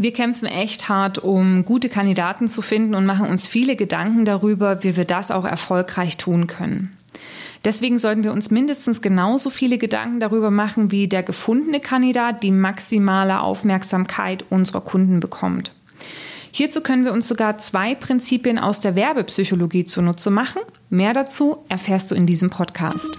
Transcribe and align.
Wir 0.00 0.14
kämpfen 0.14 0.46
echt 0.46 0.88
hart, 0.88 1.18
um 1.18 1.66
gute 1.66 1.90
Kandidaten 1.90 2.48
zu 2.48 2.62
finden 2.62 2.94
und 2.94 3.04
machen 3.04 3.26
uns 3.26 3.46
viele 3.46 3.76
Gedanken 3.76 4.24
darüber, 4.24 4.82
wie 4.82 4.96
wir 4.96 5.04
das 5.04 5.30
auch 5.30 5.44
erfolgreich 5.44 6.16
tun 6.16 6.46
können. 6.46 6.96
Deswegen 7.66 7.98
sollten 7.98 8.24
wir 8.24 8.32
uns 8.32 8.50
mindestens 8.50 9.02
genauso 9.02 9.50
viele 9.50 9.76
Gedanken 9.76 10.18
darüber 10.18 10.50
machen, 10.50 10.90
wie 10.90 11.06
der 11.06 11.22
gefundene 11.22 11.80
Kandidat 11.80 12.42
die 12.42 12.50
maximale 12.50 13.42
Aufmerksamkeit 13.42 14.42
unserer 14.48 14.80
Kunden 14.80 15.20
bekommt. 15.20 15.74
Hierzu 16.50 16.80
können 16.80 17.04
wir 17.04 17.12
uns 17.12 17.28
sogar 17.28 17.58
zwei 17.58 17.94
Prinzipien 17.94 18.58
aus 18.58 18.80
der 18.80 18.96
Werbepsychologie 18.96 19.84
zunutze 19.84 20.30
machen. 20.30 20.62
Mehr 20.88 21.12
dazu 21.12 21.58
erfährst 21.68 22.10
du 22.10 22.14
in 22.14 22.24
diesem 22.24 22.48
Podcast. 22.48 23.18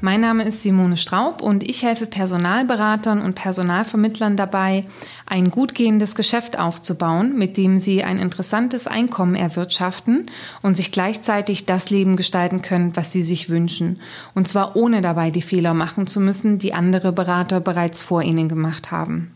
mein 0.00 0.20
Name 0.20 0.44
ist 0.44 0.62
Simone 0.62 0.96
Straub 0.96 1.40
und 1.40 1.62
ich 1.62 1.82
helfe 1.82 2.06
Personalberatern 2.06 3.22
und 3.22 3.34
Personalvermittlern 3.34 4.36
dabei, 4.36 4.84
ein 5.26 5.50
gut 5.50 5.74
gehendes 5.74 6.14
Geschäft 6.14 6.58
aufzubauen, 6.58 7.36
mit 7.36 7.56
dem 7.56 7.78
sie 7.78 8.04
ein 8.04 8.18
interessantes 8.18 8.86
Einkommen 8.86 9.34
erwirtschaften 9.34 10.26
und 10.62 10.76
sich 10.76 10.92
gleichzeitig 10.92 11.64
das 11.64 11.90
Leben 11.90 12.16
gestalten 12.16 12.62
können, 12.62 12.94
was 12.94 13.12
sie 13.12 13.22
sich 13.22 13.48
wünschen. 13.48 14.00
Und 14.34 14.48
zwar 14.48 14.76
ohne 14.76 15.00
dabei 15.00 15.30
die 15.30 15.42
Fehler 15.42 15.74
machen 15.74 16.06
zu 16.06 16.20
müssen, 16.20 16.58
die 16.58 16.74
andere 16.74 17.12
Berater 17.12 17.60
bereits 17.60 18.02
vor 18.02 18.22
ihnen 18.22 18.48
gemacht 18.48 18.90
haben. 18.90 19.32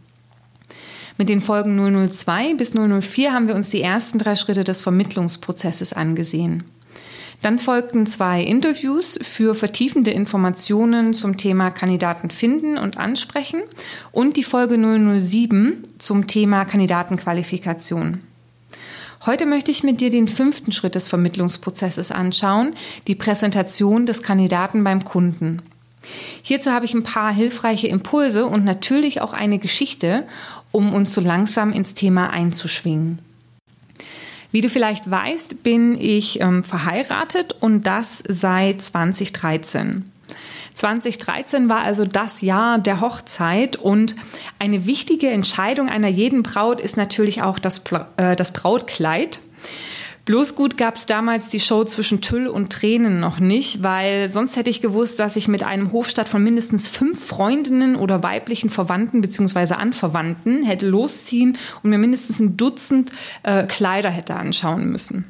Mit 1.17 1.29
den 1.29 1.43
Folgen 1.43 1.77
002 2.09 2.55
bis 2.55 2.73
004 2.73 3.33
haben 3.33 3.49
wir 3.49 3.55
uns 3.55 3.71
die 3.71 3.83
ersten 3.83 4.19
drei 4.19 4.37
Schritte 4.37 4.65
des 4.65 4.83
Vermittlungsprozesses 4.83 5.93
angesehen. 5.93 6.65
Dann 7.43 7.59
folgten 7.59 8.07
zwei 8.07 8.43
Interviews 8.43 9.19
für 9.23 9.55
vertiefende 9.55 10.11
Informationen 10.11 11.15
zum 11.15 11.39
Thema 11.39 11.71
Kandidaten 11.71 12.31
finden 12.31 12.77
und 12.77 12.99
ansprechen 12.99 13.63
und 14.13 14.37
die 14.37 14.43
Folge 14.43 14.77
007 14.77 15.85
zum 15.99 16.27
Thema 16.27 16.65
Kandidatenqualifikation. 16.67 18.21
Heute 19.27 19.47
möchte 19.47 19.71
ich 19.71 19.83
mit 19.83 20.01
dir 20.01 20.11
den 20.11 20.29
fünften 20.29 20.73
Schritt 20.73 20.95
des 20.95 21.09
Vermittlungsprozesses 21.09 22.11
anschauen, 22.11 22.75
die 23.07 23.15
Präsentation 23.15 24.07
des 24.07 24.23
Kandidaten 24.23 24.83
beim 24.85 25.05
Kunden. 25.05 25.63
Hierzu 26.43 26.71
habe 26.71 26.87
ich 26.87 26.95
ein 26.95 27.03
paar 27.03 27.33
hilfreiche 27.33 27.89
Impulse 27.89 28.47
und 28.47 28.65
natürlich 28.65 29.21
auch 29.21 29.35
eine 29.35 29.59
Geschichte, 29.59 30.27
um 30.73 30.95
uns 30.95 31.13
so 31.13 31.21
langsam 31.21 31.73
ins 31.73 31.93
Thema 31.95 32.31
einzuschwingen. 32.31 33.19
Wie 34.53 34.61
du 34.61 34.69
vielleicht 34.69 35.11
weißt, 35.11 35.63
bin 35.63 36.01
ich 36.01 36.41
ähm, 36.41 36.65
verheiratet 36.65 37.55
und 37.61 37.87
das 37.87 38.23
seit 38.29 38.83
2013. 38.83 40.11
2013 40.75 41.69
war 41.69 41.81
also 41.81 42.05
das 42.05 42.41
Jahr 42.41 42.79
der 42.79 43.01
Hochzeit 43.01 43.77
und 43.77 44.15
eine 44.59 44.87
wichtige 44.87 45.29
Entscheidung 45.29 45.89
einer 45.89 46.09
jeden 46.09 46.43
Braut 46.43 46.81
ist 46.81 46.97
natürlich 46.97 47.43
auch 47.43 47.59
das, 47.59 47.83
äh, 48.17 48.37
das 48.37 48.53
Brautkleid. 48.53 49.41
Bloß 50.31 50.55
gut 50.55 50.77
gab 50.77 50.95
es 50.95 51.07
damals 51.07 51.49
die 51.49 51.59
Show 51.59 51.83
zwischen 51.83 52.21
Tüll 52.21 52.47
und 52.47 52.73
Tränen 52.73 53.19
noch 53.19 53.41
nicht, 53.41 53.83
weil 53.83 54.29
sonst 54.29 54.55
hätte 54.55 54.71
ich 54.71 54.81
gewusst, 54.81 55.19
dass 55.19 55.35
ich 55.35 55.49
mit 55.49 55.65
einem 55.65 55.91
Hofstadt 55.91 56.29
von 56.29 56.41
mindestens 56.41 56.87
fünf 56.87 57.27
Freundinnen 57.27 57.97
oder 57.97 58.23
weiblichen 58.23 58.71
Verwandten 58.71 59.23
bzw. 59.23 59.75
Anverwandten 59.75 60.63
hätte 60.63 60.87
losziehen 60.87 61.59
und 61.83 61.91
mir 61.91 61.99
mindestens 61.99 62.39
ein 62.39 62.57
Dutzend 62.57 63.11
äh, 63.43 63.67
Kleider 63.67 64.09
hätte 64.09 64.37
anschauen 64.37 64.89
müssen. 64.93 65.25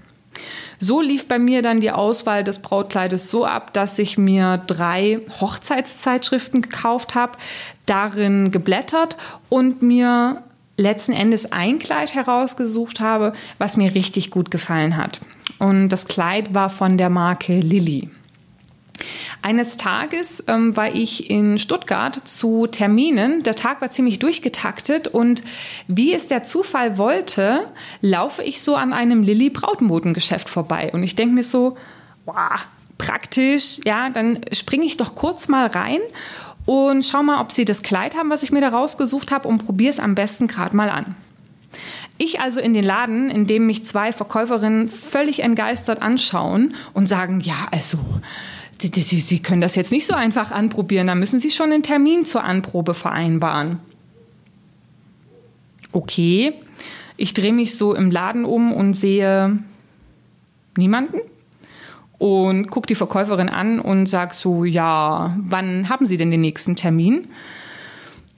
So 0.79 1.01
lief 1.01 1.27
bei 1.27 1.39
mir 1.39 1.63
dann 1.63 1.81
die 1.81 1.93
Auswahl 1.93 2.45
des 2.45 2.59
Brautkleides 2.59 3.31
so 3.31 3.47
ab, 3.47 3.73
dass 3.73 3.99
ich 3.99 4.19
mir 4.19 4.59
drei 4.67 5.21
Hochzeitszeitschriften 5.41 6.61
gekauft 6.61 7.15
habe, 7.15 7.39
darin 7.87 8.51
geblättert 8.51 9.17
und 9.49 9.81
mir 9.81 10.43
letzten 10.81 11.13
Endes 11.13 11.53
ein 11.53 11.79
Kleid 11.79 12.15
herausgesucht 12.15 13.01
habe, 13.01 13.33
was 13.59 13.77
mir 13.77 13.95
richtig 13.95 14.31
gut 14.31 14.51
gefallen 14.51 14.97
hat. 14.97 15.21
Und 15.59 15.91
das 15.91 16.07
Kleid 16.07 16.55
war 16.55 16.71
von 16.71 16.97
der 16.97 17.11
Marke 17.11 17.61
Lilly. 17.61 18.11
Eines 19.43 19.77
Tages 19.77 20.45
ähm, 20.47 20.77
war 20.77 20.95
ich 20.95 21.31
in 21.31 21.59
Stuttgart 21.59 22.21
zu 22.29 22.67
Terminen. 22.67 23.43
Der 23.43 23.55
Tag 23.55 23.81
war 23.81 23.91
ziemlich 23.91 24.19
durchgetaktet 24.19 25.09
und 25.09 25.43
wie 25.89 26.13
es 26.13 26.27
der 26.27 26.45
Zufall 26.45 26.99
wollte, 26.99 27.67
laufe 28.03 28.43
ich 28.43 28.61
so 28.61 28.75
an 28.75 28.93
einem 28.93 29.23
Lilly 29.23 29.49
Brautmodengeschäft 29.49 30.51
vorbei 30.51 30.91
und 30.93 31.03
ich 31.03 31.17
denke 31.17 31.35
mir 31.35 31.43
so, 31.43 31.77
wow, 32.27 32.67
praktisch, 32.99 33.81
ja, 33.85 34.11
dann 34.11 34.41
springe 34.53 34.85
ich 34.85 34.99
doch 34.99 35.15
kurz 35.15 35.49
mal 35.49 35.67
rein 35.67 36.01
und 36.67 37.05
schau 37.05 37.23
mal, 37.23 37.41
ob 37.41 37.53
sie 37.53 37.65
das 37.65 37.83
Kleid 37.83 38.17
haben, 38.17 38.31
was 38.31 38.43
ich 38.43 38.53
mir 38.53 38.61
da 38.61 38.69
rausgesucht 38.69 39.33
habe 39.33 39.49
und 39.49 39.59
probiere 39.59 39.91
es 39.91 40.01
am 40.01 40.15
besten 40.15 40.47
gerade 40.47 40.77
mal 40.77 40.91
an. 40.91 41.17
Ich 42.19 42.41
also 42.41 42.61
in 42.61 42.75
den 42.75 42.85
Laden, 42.85 43.31
in 43.31 43.47
dem 43.47 43.67
mich 43.67 43.85
zwei 43.87 44.13
Verkäuferinnen 44.13 44.89
völlig 44.89 45.41
entgeistert 45.41 46.03
anschauen 46.03 46.75
und 46.93 47.09
sagen, 47.09 47.41
ja, 47.41 47.67
also, 47.71 47.99
Sie, 48.79 48.91
Sie, 49.03 49.21
Sie 49.21 49.41
können 49.41 49.61
das 49.61 49.75
jetzt 49.75 49.93
nicht 49.93 50.07
so 50.07 50.15
einfach 50.15 50.51
anprobieren, 50.51 51.07
da 51.07 51.15
müssen 51.15 51.41
Sie 51.41 51.51
schon 51.51 51.73
einen 51.73 51.83
Termin 51.83 52.25
zur 52.25 52.45
Anprobe 52.45 52.95
vereinbaren. 52.95 53.81
Okay, 55.93 56.55
ich 57.17 57.35
drehe 57.35 57.53
mich 57.53 57.77
so 57.77 57.95
im 57.95 58.11
Laden 58.11 58.45
um 58.45 58.73
und 58.73 58.95
sehe 58.95 59.59
niemanden 60.77 61.21
und 62.21 62.71
guck 62.71 62.87
die 62.87 62.95
Verkäuferin 62.95 63.49
an 63.49 63.81
und 63.81 64.07
sag 64.07 64.35
so, 64.35 64.65
ja, 64.65 65.37
wann 65.41 65.89
haben 65.89 66.07
Sie 66.07 66.19
denn 66.19 66.31
den 66.31 66.43
nächsten 66.43 66.77
Termin? 66.77 67.29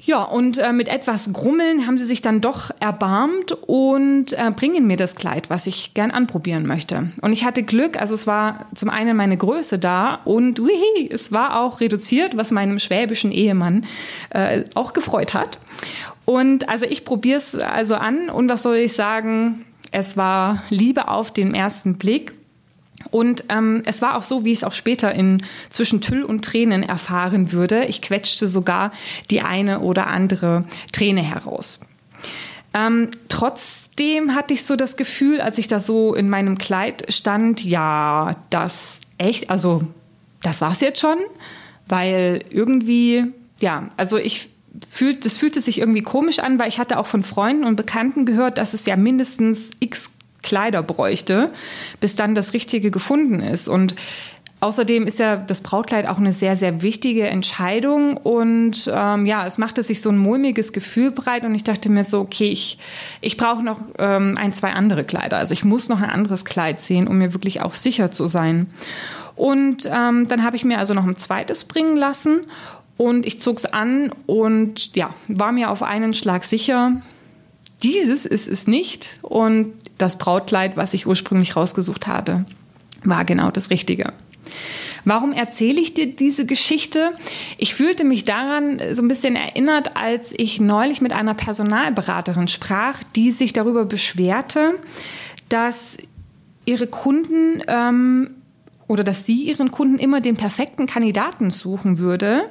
Ja, 0.05 0.23
und 0.23 0.59
äh, 0.59 0.73
mit 0.73 0.89
etwas 0.89 1.33
Grummeln 1.33 1.87
haben 1.87 1.97
sie 1.97 2.05
sich 2.05 2.23
dann 2.23 2.41
doch 2.41 2.73
erbarmt 2.81 3.53
und 3.53 4.33
äh, 4.33 4.51
bringen 4.51 4.89
mir 4.89 4.97
das 4.97 5.15
Kleid, 5.15 5.49
was 5.49 5.69
ich 5.69 5.95
gern 5.95 6.11
anprobieren 6.11 6.67
möchte. 6.67 7.13
Und 7.21 7.33
ich 7.33 7.45
hatte 7.45 7.63
Glück, 7.63 8.01
also 8.01 8.15
es 8.15 8.27
war 8.27 8.67
zum 8.75 8.91
einen 8.91 9.17
meine 9.17 9.37
Größe 9.37 9.79
da 9.79 10.17
und 10.25 10.59
wihi, 10.59 11.09
es 11.09 11.31
war 11.31 11.61
auch 11.61 11.81
reduziert, 11.81 12.37
was 12.37 12.51
meinem 12.51 12.81
schwäbischen 12.81 13.31
Ehemann 13.31 13.87
äh, 14.31 14.65
auch 14.75 14.93
gefreut 14.93 15.35
hat. 15.35 15.61
Und 16.25 16.69
also 16.69 16.85
ich 16.85 17.05
probiere 17.05 17.39
es 17.39 17.55
also 17.55 17.95
an 17.95 18.29
und 18.29 18.49
was 18.49 18.65
soll 18.65 18.77
ich 18.77 18.95
sagen? 18.95 19.65
Es 19.93 20.17
war 20.17 20.65
Liebe 20.69 21.07
auf 21.09 21.33
den 21.33 21.55
ersten 21.55 21.95
Blick 21.95 22.33
und 23.11 23.45
ähm, 23.49 23.83
es 23.85 24.03
war 24.03 24.17
auch 24.17 24.25
so, 24.25 24.45
wie 24.45 24.53
ich 24.53 24.59
es 24.59 24.65
auch 24.65 24.73
später 24.73 25.13
in 25.13 25.43
zwischen 25.71 26.01
Tüll 26.01 26.23
und 26.23 26.45
Tränen 26.45 26.83
erfahren 26.83 27.53
würde. 27.53 27.85
Ich 27.85 28.03
quetschte 28.03 28.47
sogar 28.47 28.93
die 29.31 29.43
eine 29.43 29.81
oder 29.81 30.07
andere 30.07 30.65
Träne 30.93 31.23
heraus. 31.23 31.81
Ähm, 32.75 33.11
trotzdem 33.29 34.35
hatte 34.35 34.55
ich 34.55 34.65
so 34.65 34.77
das 34.77 34.97
Gefühl, 34.97 35.41
als 35.41 35.59
ich 35.59 35.69
da 35.69 35.81
so 35.81 36.15
in 36.15 36.29
meinem 36.29 36.59
Kleid 36.59 37.13
stand, 37.13 37.65
ja, 37.65 38.37
das 38.51 39.01
echt, 39.19 39.51
also 39.51 39.83
das 40.43 40.61
war's 40.61 40.81
jetzt 40.81 41.01
schon, 41.01 41.19
weil 41.87 42.45
irgendwie, 42.51 43.27
ja, 43.61 43.91
also 43.97 44.17
ich 44.17 44.49
fühlt, 44.89 45.25
das 45.25 45.39
fühlte 45.39 45.61
sich 45.61 45.79
irgendwie 45.79 46.03
komisch 46.03 46.39
an, 46.39 46.59
weil 46.59 46.69
ich 46.69 46.79
hatte 46.79 46.99
auch 46.99 47.07
von 47.07 47.25
Freunden 47.25 47.65
und 47.65 47.77
Bekannten 47.77 48.25
gehört, 48.25 48.59
dass 48.59 48.75
es 48.75 48.87
ja 48.87 48.97
mindestens 48.97 49.71
x 49.81 50.13
Kleider 50.43 50.83
bräuchte, 50.83 51.51
bis 52.01 52.17
dann 52.17 52.35
das 52.35 52.53
Richtige 52.53 52.91
gefunden 52.91 53.41
ist. 53.41 53.69
Und 53.69 53.95
Außerdem 54.63 55.09
ist 55.09 55.19
ja 55.19 55.39
das 55.39 55.61
Brautkleid 55.61 56.07
auch 56.07 56.19
eine 56.19 56.33
sehr, 56.33 56.57
sehr 56.57 56.83
wichtige 56.83 57.27
Entscheidung. 57.27 58.17
Und 58.17 58.89
ähm, 58.95 59.27
ja, 59.27 59.45
es 59.45 59.59
machte 59.59 59.83
sich 59.83 60.01
so 60.01 60.09
ein 60.11 60.19
mulmiges 60.19 60.73
Gefühl 60.73 61.11
breit. 61.11 61.45
Und 61.45 61.53
ich 61.57 61.65
dachte 61.65 61.89
mir 61.89 62.05
so, 62.05 62.21
okay, 62.21 62.47
ich, 62.47 62.79
ich 63.21 63.37
brauche 63.37 63.65
noch 63.65 63.83
ähm, 63.99 64.39
ein, 64.39 64.53
zwei 64.53 64.73
andere 64.73 65.03
Kleider. 65.03 65.39
Also 65.39 65.53
ich 65.53 65.65
muss 65.65 65.89
noch 65.89 66.01
ein 66.01 66.11
anderes 66.11 66.45
Kleid 66.45 66.81
sehen, 66.81 67.09
um 67.09 67.19
mir 67.19 67.35
wirklich 67.35 67.61
auch 67.61 67.75
sicher 67.75 68.13
zu 68.13 68.29
sein. 68.29 68.69
Und 69.35 69.85
ähm, 69.87 70.29
dann 70.29 70.45
habe 70.45 70.55
ich 70.55 70.65
mir 70.65 70.79
also 70.79 70.95
noch 70.95 71.09
ein 71.09 71.17
zweites 71.17 71.65
bringen 71.65 71.97
lassen. 71.97 72.43
Und 72.97 73.27
ich 73.27 73.41
zog 73.41 73.57
es 73.59 73.65
an 73.65 74.13
und 74.27 74.95
ja, 74.95 75.13
war 75.27 75.51
mir 75.51 75.73
auf 75.73 75.83
einen 75.83 76.15
Schlag 76.15 76.45
sicher, 76.45 77.03
dieses 77.83 78.27
ist 78.27 78.49
es 78.49 78.67
nicht. 78.67 79.19
Und 79.23 79.75
das 79.99 80.19
Brautkleid, 80.19 80.77
was 80.77 80.95
ich 80.95 81.07
ursprünglich 81.07 81.57
rausgesucht 81.57 82.07
hatte, 82.07 82.45
war 83.05 83.25
genau 83.25 83.51
das 83.51 83.71
Richtige. 83.71 84.13
Warum 85.05 85.33
erzähle 85.33 85.81
ich 85.81 85.95
dir 85.95 86.07
diese 86.07 86.47
Geschichte? 86.47 87.13
Ich 87.59 87.75
fühlte 87.75 88.05
mich 88.05 88.25
daran 88.25 88.81
so 88.93 89.03
ein 89.03 89.09
bisschen 89.09 89.35
erinnert, 89.35 89.97
als 89.97 90.33
ich 90.37 90.61
neulich 90.61 91.01
mit 91.01 91.13
einer 91.13 91.35
Personalberaterin 91.35 92.47
sprach, 92.49 93.03
die 93.17 93.33
sich 93.33 93.53
darüber 93.53 93.85
beschwerte, 93.85 94.75
dass 95.49 95.97
ihre 96.65 96.87
Kunden 96.87 97.63
ähm, 97.67 98.31
oder 98.87 99.03
dass 99.03 99.27
sie 99.27 99.45
ihren 99.45 99.73
Kunden 99.73 99.99
immer 99.99 100.21
den 100.21 100.37
perfekten 100.37 100.87
Kandidaten 100.87 101.51
suchen 101.51 101.99
würde, 101.99 102.45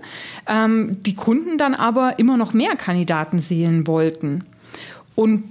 ähm, 0.48 0.98
die 1.06 1.16
Kunden 1.16 1.58
dann 1.58 1.74
aber 1.74 2.20
immer 2.20 2.36
noch 2.36 2.52
mehr 2.52 2.76
Kandidaten 2.76 3.40
sehen 3.40 3.88
wollten. 3.88 4.44
Und 5.16 5.44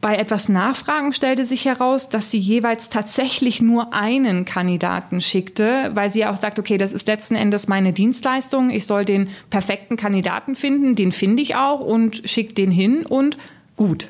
bei 0.00 0.16
etwas 0.16 0.48
Nachfragen 0.48 1.12
stellte 1.12 1.44
sich 1.44 1.64
heraus, 1.64 2.08
dass 2.08 2.30
sie 2.30 2.38
jeweils 2.38 2.90
tatsächlich 2.90 3.62
nur 3.62 3.92
einen 3.92 4.44
Kandidaten 4.44 5.20
schickte, 5.20 5.90
weil 5.94 6.10
sie 6.10 6.26
auch 6.26 6.36
sagt, 6.36 6.58
okay, 6.58 6.76
das 6.76 6.92
ist 6.92 7.08
letzten 7.08 7.34
Endes 7.34 7.66
meine 7.66 7.92
Dienstleistung, 7.92 8.70
ich 8.70 8.86
soll 8.86 9.04
den 9.04 9.30
perfekten 9.50 9.96
Kandidaten 9.96 10.54
finden, 10.54 10.94
den 10.94 11.12
finde 11.12 11.42
ich 11.42 11.56
auch 11.56 11.80
und 11.80 12.22
schicke 12.28 12.54
den 12.54 12.70
hin 12.70 13.04
und 13.06 13.36
gut. 13.74 14.08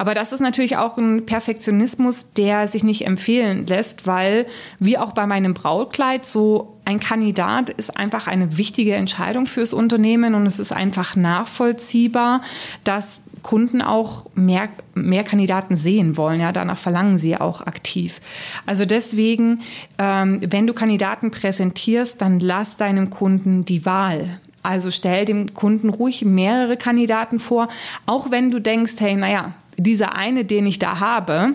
Aber 0.00 0.14
das 0.14 0.32
ist 0.32 0.40
natürlich 0.40 0.76
auch 0.76 0.96
ein 0.96 1.26
Perfektionismus, 1.26 2.32
der 2.32 2.68
sich 2.68 2.84
nicht 2.84 3.04
empfehlen 3.04 3.66
lässt, 3.66 4.06
weil 4.06 4.46
wie 4.78 4.96
auch 4.96 5.12
bei 5.12 5.26
meinem 5.26 5.54
Brautkleid 5.54 6.24
so 6.24 6.78
ein 6.84 7.00
Kandidat 7.00 7.68
ist 7.68 7.96
einfach 7.96 8.28
eine 8.28 8.56
wichtige 8.56 8.94
Entscheidung 8.94 9.46
fürs 9.46 9.72
Unternehmen 9.72 10.36
und 10.36 10.46
es 10.46 10.60
ist 10.60 10.72
einfach 10.72 11.16
nachvollziehbar, 11.16 12.42
dass 12.84 13.20
Kunden 13.42 13.82
auch 13.82 14.26
mehr, 14.34 14.68
mehr 14.94 15.24
Kandidaten 15.24 15.76
sehen 15.76 16.16
wollen. 16.16 16.40
Ja, 16.40 16.52
danach 16.52 16.78
verlangen 16.78 17.18
sie 17.18 17.36
auch 17.36 17.60
aktiv. 17.60 18.20
Also 18.66 18.84
deswegen, 18.84 19.60
ähm, 19.98 20.40
wenn 20.48 20.66
du 20.66 20.74
Kandidaten 20.74 21.30
präsentierst, 21.30 22.20
dann 22.20 22.40
lass 22.40 22.76
deinem 22.76 23.10
Kunden 23.10 23.64
die 23.64 23.84
Wahl. 23.84 24.40
Also 24.62 24.90
stell 24.90 25.24
dem 25.24 25.54
Kunden 25.54 25.88
ruhig 25.88 26.24
mehrere 26.24 26.76
Kandidaten 26.76 27.38
vor, 27.38 27.68
auch 28.06 28.30
wenn 28.30 28.50
du 28.50 28.60
denkst, 28.60 28.94
hey, 28.98 29.14
naja, 29.14 29.54
dieser 29.76 30.14
eine, 30.14 30.44
den 30.44 30.66
ich 30.66 30.78
da 30.78 31.00
habe, 31.00 31.54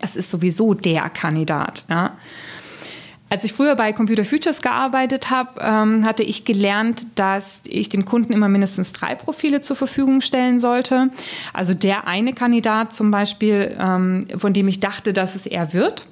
das 0.00 0.16
ist 0.16 0.30
sowieso 0.30 0.74
der 0.74 1.08
Kandidat. 1.10 1.86
Ja. 1.88 2.16
Als 3.30 3.44
ich 3.44 3.52
früher 3.52 3.74
bei 3.74 3.92
Computer 3.92 4.24
Futures 4.24 4.62
gearbeitet 4.62 5.30
habe, 5.30 5.60
ähm, 5.60 6.06
hatte 6.06 6.22
ich 6.22 6.44
gelernt, 6.44 7.06
dass 7.14 7.60
ich 7.64 7.88
dem 7.88 8.04
Kunden 8.04 8.32
immer 8.32 8.48
mindestens 8.48 8.92
drei 8.92 9.14
Profile 9.14 9.60
zur 9.60 9.76
Verfügung 9.76 10.20
stellen 10.22 10.60
sollte. 10.60 11.10
Also 11.52 11.74
der 11.74 12.06
eine 12.06 12.32
Kandidat 12.32 12.94
zum 12.94 13.10
Beispiel, 13.10 13.76
ähm, 13.78 14.28
von 14.36 14.52
dem 14.54 14.66
ich 14.68 14.80
dachte, 14.80 15.12
dass 15.12 15.34
es 15.34 15.46
er 15.46 15.74
wird. 15.74 16.06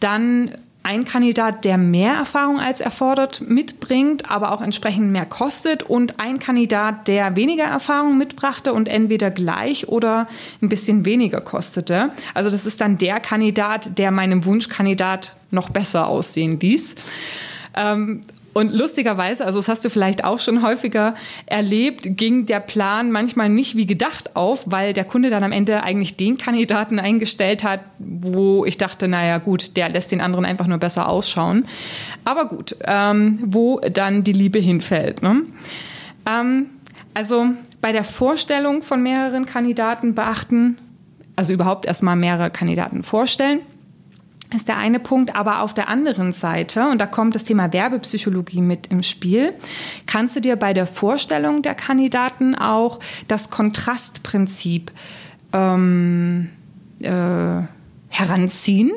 Dann 0.00 0.56
ein 0.90 1.04
Kandidat, 1.04 1.64
der 1.64 1.78
mehr 1.78 2.14
Erfahrung 2.14 2.58
als 2.58 2.80
erfordert 2.80 3.42
mitbringt, 3.42 4.28
aber 4.28 4.50
auch 4.50 4.60
entsprechend 4.60 5.12
mehr 5.12 5.24
kostet 5.24 5.84
und 5.84 6.18
ein 6.18 6.40
Kandidat, 6.40 7.06
der 7.06 7.36
weniger 7.36 7.62
Erfahrung 7.62 8.18
mitbrachte 8.18 8.72
und 8.72 8.88
entweder 8.88 9.30
gleich 9.30 9.86
oder 9.86 10.26
ein 10.60 10.68
bisschen 10.68 11.04
weniger 11.04 11.40
kostete. 11.40 12.10
Also 12.34 12.50
das 12.50 12.66
ist 12.66 12.80
dann 12.80 12.98
der 12.98 13.20
Kandidat, 13.20 13.98
der 13.98 14.10
meinem 14.10 14.44
Wunschkandidat 14.44 15.36
noch 15.52 15.70
besser 15.70 16.08
aussehen 16.08 16.58
ließ. 16.58 16.96
Ähm, 17.76 18.22
und 18.52 18.72
lustigerweise, 18.72 19.44
also 19.44 19.60
das 19.60 19.68
hast 19.68 19.84
du 19.84 19.90
vielleicht 19.90 20.24
auch 20.24 20.40
schon 20.40 20.62
häufiger 20.62 21.14
erlebt, 21.46 22.16
ging 22.16 22.46
der 22.46 22.60
Plan 22.60 23.12
manchmal 23.12 23.48
nicht 23.48 23.76
wie 23.76 23.86
gedacht 23.86 24.34
auf, 24.34 24.64
weil 24.66 24.92
der 24.92 25.04
Kunde 25.04 25.30
dann 25.30 25.44
am 25.44 25.52
Ende 25.52 25.82
eigentlich 25.84 26.16
den 26.16 26.36
Kandidaten 26.36 26.98
eingestellt 26.98 27.62
hat, 27.62 27.80
wo 27.98 28.64
ich 28.64 28.76
dachte, 28.76 29.06
naja 29.06 29.38
gut, 29.38 29.76
der 29.76 29.88
lässt 29.88 30.10
den 30.10 30.20
anderen 30.20 30.44
einfach 30.44 30.66
nur 30.66 30.78
besser 30.78 31.08
ausschauen. 31.08 31.66
Aber 32.24 32.46
gut, 32.46 32.74
ähm, 32.84 33.38
wo 33.44 33.78
dann 33.80 34.24
die 34.24 34.32
Liebe 34.32 34.58
hinfällt. 34.58 35.22
Ne? 35.22 35.42
Ähm, 36.26 36.70
also 37.14 37.46
bei 37.80 37.92
der 37.92 38.04
Vorstellung 38.04 38.82
von 38.82 39.02
mehreren 39.02 39.46
Kandidaten 39.46 40.14
beachten, 40.14 40.78
also 41.36 41.52
überhaupt 41.52 41.86
erstmal 41.86 42.16
mehrere 42.16 42.50
Kandidaten 42.50 43.04
vorstellen 43.04 43.60
ist 44.54 44.68
der 44.68 44.76
eine 44.76 45.00
Punkt. 45.00 45.34
Aber 45.34 45.62
auf 45.62 45.74
der 45.74 45.88
anderen 45.88 46.32
Seite, 46.32 46.88
und 46.88 47.00
da 47.00 47.06
kommt 47.06 47.34
das 47.34 47.44
Thema 47.44 47.72
Werbepsychologie 47.72 48.62
mit 48.62 48.88
im 48.88 49.02
Spiel, 49.02 49.52
kannst 50.06 50.36
du 50.36 50.40
dir 50.40 50.56
bei 50.56 50.72
der 50.72 50.86
Vorstellung 50.86 51.62
der 51.62 51.74
Kandidaten 51.74 52.54
auch 52.54 52.98
das 53.28 53.50
Kontrastprinzip 53.50 54.92
ähm, 55.52 56.50
äh, 57.00 57.62
heranziehen 58.08 58.92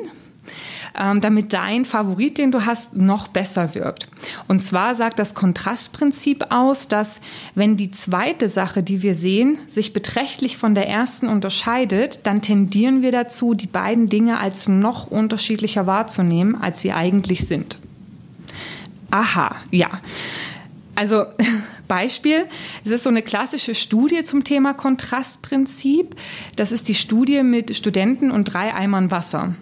damit 0.94 1.52
dein 1.52 1.84
Favorit, 1.84 2.38
den 2.38 2.52
du 2.52 2.64
hast, 2.64 2.94
noch 2.94 3.28
besser 3.28 3.74
wirkt. 3.74 4.06
Und 4.46 4.62
zwar 4.62 4.94
sagt 4.94 5.18
das 5.18 5.34
Kontrastprinzip 5.34 6.46
aus, 6.50 6.86
dass 6.86 7.20
wenn 7.54 7.76
die 7.76 7.90
zweite 7.90 8.48
Sache, 8.48 8.82
die 8.82 9.02
wir 9.02 9.16
sehen, 9.16 9.58
sich 9.68 9.92
beträchtlich 9.92 10.56
von 10.56 10.74
der 10.74 10.88
ersten 10.88 11.28
unterscheidet, 11.28 12.20
dann 12.22 12.42
tendieren 12.42 13.02
wir 13.02 13.10
dazu, 13.10 13.54
die 13.54 13.66
beiden 13.66 14.08
Dinge 14.08 14.38
als 14.38 14.68
noch 14.68 15.08
unterschiedlicher 15.08 15.86
wahrzunehmen, 15.86 16.54
als 16.54 16.80
sie 16.80 16.92
eigentlich 16.92 17.46
sind. 17.46 17.78
Aha, 19.10 19.56
ja. 19.70 20.00
Also 20.94 21.24
Beispiel, 21.88 22.46
es 22.84 22.92
ist 22.92 23.02
so 23.02 23.10
eine 23.10 23.22
klassische 23.22 23.74
Studie 23.74 24.22
zum 24.22 24.44
Thema 24.44 24.74
Kontrastprinzip. 24.74 26.14
Das 26.56 26.72
ist 26.72 26.88
die 26.88 26.94
Studie 26.94 27.42
mit 27.42 27.74
Studenten 27.74 28.30
und 28.30 28.44
drei 28.44 28.72
Eimern 28.72 29.10
Wasser. 29.10 29.56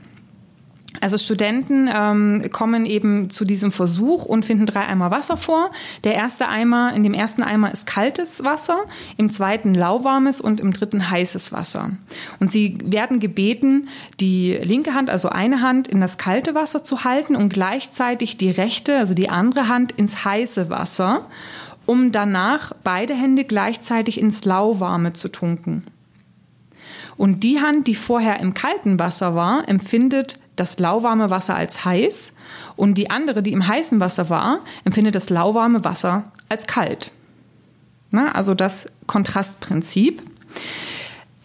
Also 1.02 1.18
Studenten 1.18 1.90
ähm, 1.92 2.48
kommen 2.52 2.86
eben 2.86 3.28
zu 3.28 3.44
diesem 3.44 3.72
Versuch 3.72 4.24
und 4.24 4.44
finden 4.44 4.66
drei 4.66 4.86
Eimer 4.86 5.10
Wasser 5.10 5.36
vor. 5.36 5.72
Der 6.04 6.14
erste 6.14 6.48
Eimer, 6.48 6.92
in 6.94 7.02
dem 7.02 7.12
ersten 7.12 7.42
Eimer 7.42 7.72
ist 7.72 7.88
kaltes 7.88 8.44
Wasser, 8.44 8.84
im 9.16 9.32
zweiten 9.32 9.74
lauwarmes 9.74 10.40
und 10.40 10.60
im 10.60 10.72
dritten 10.72 11.10
heißes 11.10 11.50
Wasser. 11.50 11.90
Und 12.38 12.52
sie 12.52 12.78
werden 12.84 13.18
gebeten, 13.18 13.88
die 14.20 14.52
linke 14.62 14.94
Hand, 14.94 15.10
also 15.10 15.28
eine 15.28 15.60
Hand, 15.60 15.88
in 15.88 16.00
das 16.00 16.18
kalte 16.18 16.54
Wasser 16.54 16.84
zu 16.84 17.02
halten 17.02 17.34
und 17.34 17.52
gleichzeitig 17.52 18.36
die 18.36 18.50
rechte, 18.50 18.96
also 18.96 19.14
die 19.14 19.28
andere 19.28 19.66
Hand, 19.66 19.90
ins 19.90 20.24
heiße 20.24 20.70
Wasser, 20.70 21.26
um 21.84 22.12
danach 22.12 22.74
beide 22.84 23.14
Hände 23.14 23.42
gleichzeitig 23.42 24.20
ins 24.20 24.44
lauwarme 24.44 25.14
zu 25.14 25.28
tunken. 25.30 25.82
Und 27.16 27.42
die 27.42 27.60
Hand, 27.60 27.88
die 27.88 27.96
vorher 27.96 28.38
im 28.38 28.54
kalten 28.54 29.00
Wasser 29.00 29.34
war, 29.34 29.68
empfindet 29.68 30.38
das 30.56 30.78
lauwarme 30.78 31.30
Wasser 31.30 31.54
als 31.54 31.84
heiß 31.84 32.32
und 32.76 32.98
die 32.98 33.10
andere, 33.10 33.42
die 33.42 33.52
im 33.52 33.66
heißen 33.66 34.00
Wasser 34.00 34.28
war, 34.28 34.60
empfindet 34.84 35.14
das 35.14 35.30
lauwarme 35.30 35.84
Wasser 35.84 36.30
als 36.48 36.66
kalt. 36.66 37.10
Na, 38.10 38.32
also 38.32 38.54
das 38.54 38.86
Kontrastprinzip. 39.06 40.22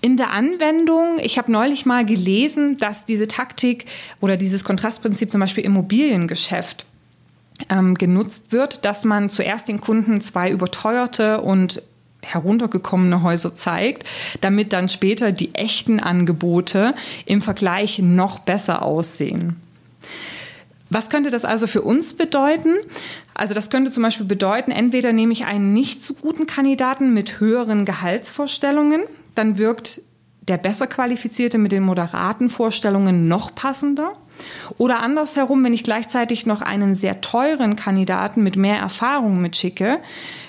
In 0.01 0.18
der 0.18 0.31
Anwendung, 0.31 1.18
ich 1.19 1.38
habe 1.38 1.51
neulich 1.51 1.86
mal 1.86 2.06
gelesen, 2.06 2.77
dass 2.77 3.06
diese 3.06 3.27
Taktik 3.27 3.86
oder 4.19 4.38
dieses 4.38 4.63
Kontrastprinzip 4.63 5.31
zum 5.31 5.39
Beispiel 5.39 5.63
im 5.63 5.71
Immobiliengeschäft 5.71 6.86
ähm, 7.69 7.95
genutzt 7.95 8.51
wird, 8.51 8.86
dass 8.86 9.06
man 9.06 9.30
zuerst 9.30 9.68
den 9.68 9.81
Kunden 9.81 10.21
zwei 10.21 10.52
überteuerte 10.52 11.42
und 11.42 11.81
heruntergekommene 12.21 13.24
Häuser 13.24 13.56
zeigt, 13.56 14.06
damit 14.42 14.74
dann 14.74 14.90
später 14.90 15.31
die 15.31 15.56
echten 15.56 16.00
Angebote 16.00 16.94
im 17.26 17.42
Vergleich 17.42 18.00
noch 18.00 18.40
besser 18.40 18.81
aussehen. 18.81 19.56
Was 20.90 21.09
könnte 21.09 21.30
das 21.30 21.44
also 21.44 21.68
für 21.68 21.81
uns 21.81 22.14
bedeuten? 22.14 22.74
Also 23.33 23.54
das 23.54 23.69
könnte 23.69 23.92
zum 23.92 24.04
Beispiel 24.04 24.26
bedeuten, 24.26 24.71
entweder 24.71 25.12
nehme 25.12 25.33
ich 25.33 25.45
einen 25.45 25.74
nicht 25.74 26.02
so 26.02 26.14
guten 26.14 26.47
Kandidaten 26.47 27.14
mit 27.14 27.40
höheren 27.40 27.86
Gehaltsvorstellungen, 27.86 29.02
dann 29.36 29.57
wirkt 29.57 30.02
der 30.47 30.57
besser 30.57 30.88
qualifizierte 30.88 31.57
mit 31.57 31.74
den 31.74 31.83
moderaten 31.83 32.50
Vorstellungen 32.50 33.28
noch 33.28 33.54
passender. 33.54 34.14
Oder 34.77 34.99
andersherum, 34.99 35.63
wenn 35.63 35.73
ich 35.73 35.83
gleichzeitig 35.83 36.45
noch 36.45 36.61
einen 36.61 36.95
sehr 36.95 37.21
teuren 37.21 37.75
Kandidaten 37.75 38.44
mit 38.44 38.56
mehr 38.56 38.77
Erfahrung 38.77 39.41
mitschicke, 39.41 39.99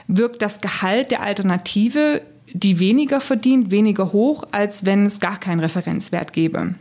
wirkt 0.06 0.42
das 0.42 0.60
Gehalt 0.60 1.10
der 1.10 1.22
Alternative, 1.22 2.22
die 2.52 2.78
weniger 2.78 3.20
verdient, 3.20 3.70
weniger 3.70 4.12
hoch, 4.12 4.44
als 4.52 4.84
wenn 4.84 5.06
es 5.06 5.20
gar 5.20 5.38
keinen 5.38 5.60
Referenzwert 5.60 6.32
gäbe. 6.32 6.74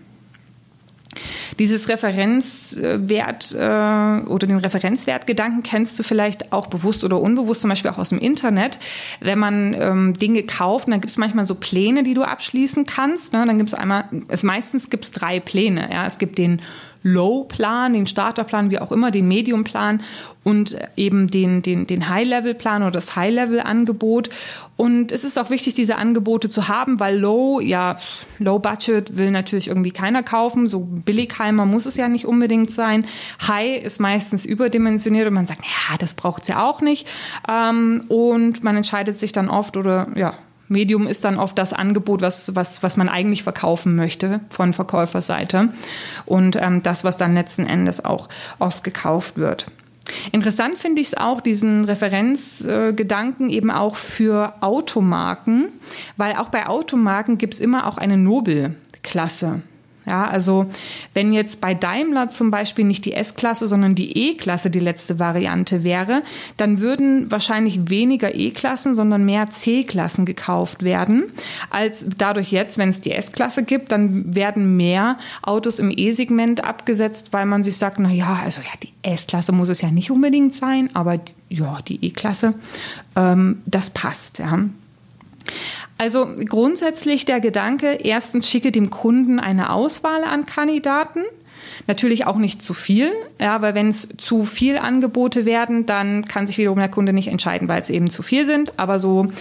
Dieses 1.59 1.89
Referenzwert 1.89 3.51
äh, 3.53 4.27
oder 4.27 4.47
den 4.47 4.57
Referenzwertgedanken 4.57 5.63
kennst 5.63 5.97
du 5.97 6.03
vielleicht 6.03 6.53
auch 6.53 6.67
bewusst 6.67 7.03
oder 7.03 7.19
unbewusst, 7.19 7.61
zum 7.61 7.69
Beispiel 7.69 7.91
auch 7.91 7.97
aus 7.97 8.09
dem 8.09 8.19
Internet. 8.19 8.79
Wenn 9.19 9.39
man 9.39 9.73
ähm, 9.73 10.13
Dinge 10.13 10.43
kauft, 10.43 10.87
dann 10.87 11.01
gibt 11.01 11.11
es 11.11 11.17
manchmal 11.17 11.45
so 11.45 11.55
Pläne, 11.55 12.03
die 12.03 12.13
du 12.13 12.23
abschließen 12.23 12.85
kannst. 12.85 13.33
Ne? 13.33 13.43
Dann 13.45 13.57
gibt 13.57 13.69
es 13.69 13.73
einmal, 13.73 14.05
es 14.27 14.43
meistens 14.43 14.89
gibt 14.89 15.05
es 15.05 15.11
drei 15.11 15.39
Pläne. 15.39 15.89
Ja? 15.91 16.05
Es 16.05 16.19
gibt 16.19 16.37
den 16.37 16.61
Low-Plan, 17.13 17.93
den 17.93 18.07
Starterplan, 18.07 18.71
wie 18.71 18.79
auch 18.79 18.91
immer, 18.91 19.11
den 19.11 19.27
Medium-Plan 19.27 20.01
und 20.43 20.77
eben 20.95 21.27
den, 21.27 21.61
den, 21.61 21.87
den 21.87 22.07
High-Level-Plan 22.07 22.81
oder 22.81 22.91
das 22.91 23.15
High-Level-Angebot. 23.15 24.29
Und 24.77 25.11
es 25.11 25.23
ist 25.23 25.37
auch 25.37 25.49
wichtig, 25.49 25.73
diese 25.73 25.97
Angebote 25.97 26.49
zu 26.49 26.67
haben, 26.67 26.99
weil 26.99 27.17
Low, 27.17 27.59
ja, 27.59 27.97
Low-Budget 28.39 29.17
will 29.17 29.31
natürlich 29.31 29.67
irgendwie 29.67 29.91
keiner 29.91 30.23
kaufen. 30.23 30.69
So 30.69 30.79
Billigheimer 30.79 31.65
muss 31.65 31.85
es 31.85 31.97
ja 31.97 32.07
nicht 32.07 32.25
unbedingt 32.25 32.71
sein. 32.71 33.05
High 33.45 33.83
ist 33.83 33.99
meistens 33.99 34.45
überdimensioniert 34.45 35.27
und 35.27 35.33
man 35.33 35.47
sagt, 35.47 35.65
ja, 35.65 35.97
das 35.97 36.13
braucht 36.13 36.43
es 36.43 36.47
ja 36.47 36.65
auch 36.65 36.81
nicht. 36.81 37.07
Ähm, 37.49 38.05
und 38.07 38.63
man 38.63 38.77
entscheidet 38.77 39.19
sich 39.19 39.31
dann 39.31 39.49
oft 39.49 39.75
oder 39.75 40.07
ja, 40.15 40.35
Medium 40.67 41.07
ist 41.07 41.23
dann 41.23 41.37
oft 41.37 41.57
das 41.57 41.73
Angebot, 41.73 42.21
was, 42.21 42.55
was, 42.55 42.83
was 42.83 42.97
man 42.97 43.09
eigentlich 43.09 43.43
verkaufen 43.43 43.95
möchte 43.95 44.41
von 44.49 44.73
Verkäuferseite 44.73 45.69
und 46.25 46.57
ähm, 46.57 46.83
das, 46.83 47.03
was 47.03 47.17
dann 47.17 47.33
letzten 47.33 47.65
Endes 47.65 48.03
auch 48.03 48.29
oft 48.59 48.83
gekauft 48.83 49.37
wird. 49.37 49.67
Interessant 50.31 50.77
finde 50.77 51.01
ich 51.01 51.07
es 51.07 51.17
auch, 51.17 51.41
diesen 51.41 51.85
Referenzgedanken 51.85 53.49
äh, 53.49 53.53
eben 53.53 53.71
auch 53.71 53.95
für 53.95 54.53
Automarken, 54.61 55.69
weil 56.15 56.33
auch 56.35 56.49
bei 56.49 56.67
Automarken 56.67 57.37
gibt 57.37 57.55
es 57.55 57.59
immer 57.59 57.87
auch 57.87 57.97
eine 57.97 58.17
Nobelklasse. 58.17 59.63
Ja, 60.07 60.25
also 60.25 60.67
wenn 61.13 61.33
jetzt 61.33 61.59
bei 61.59 61.73
Daimler 61.73 62.29
zum 62.29 62.49
Beispiel 62.49 62.85
nicht 62.85 63.03
die 63.03 63.11
S-Klasse, 63.11 63.67
sondern 63.67 63.93
die 63.93 64.29
E-Klasse 64.29 64.69
die 64.69 64.79
letzte 64.79 65.19
Variante 65.19 65.83
wäre, 65.83 66.23
dann 66.55 66.79
würden 66.79 67.29
wahrscheinlich 67.29 67.89
weniger 67.89 68.33
E-Klassen, 68.33 68.95
sondern 68.95 69.25
mehr 69.25 69.49
C-Klassen 69.49 70.25
gekauft 70.25 70.83
werden, 70.83 71.25
als 71.71 72.05
dadurch 72.17 72.53
jetzt, 72.53 72.77
wenn 72.77 72.87
es 72.87 73.01
die 73.01 73.11
S-Klasse 73.11 73.63
gibt, 73.63 73.91
dann 73.91 74.33
werden 74.33 74.77
mehr 74.77 75.17
Autos 75.41 75.77
im 75.79 75.91
E-Segment 75.93 76.63
abgesetzt, 76.63 77.29
weil 77.31 77.45
man 77.45 77.63
sich 77.63 77.77
sagt, 77.77 77.99
na 77.99 78.09
ja, 78.09 78.39
also 78.45 78.61
ja, 78.61 78.71
die 78.81 78.93
S-Klasse 79.01 79.51
muss 79.51 79.67
es 79.67 79.81
ja 79.81 79.91
nicht 79.91 80.09
unbedingt 80.09 80.55
sein, 80.55 80.89
aber 80.93 81.19
ja, 81.49 81.79
die 81.85 82.05
E-Klasse, 82.05 82.53
ähm, 83.17 83.61
das 83.65 83.89
passt, 83.89 84.39
ja. 84.39 84.59
Also 85.97 86.27
grundsätzlich 86.45 87.25
der 87.25 87.39
Gedanke, 87.39 87.93
erstens 87.93 88.49
schicke 88.49 88.71
dem 88.71 88.89
Kunden 88.89 89.39
eine 89.39 89.71
Auswahl 89.71 90.23
an 90.23 90.45
Kandidaten. 90.45 91.23
Natürlich 91.87 92.25
auch 92.25 92.37
nicht 92.37 92.61
zu 92.61 92.73
viel, 92.73 93.11
ja, 93.39 93.61
weil 93.61 93.73
wenn 93.73 93.89
es 93.89 94.09
zu 94.17 94.45
viel 94.45 94.77
Angebote 94.77 95.45
werden, 95.45 95.85
dann 95.85 96.25
kann 96.25 96.45
sich 96.45 96.57
wiederum 96.57 96.77
der 96.77 96.89
Kunde 96.89 97.13
nicht 97.13 97.27
entscheiden, 97.29 97.67
weil 97.67 97.81
es 97.81 97.89
eben 97.89 98.09
zu 98.09 98.21
viel 98.23 98.45
sind. 98.45 98.77
Aber 98.77 98.99
so 98.99 99.31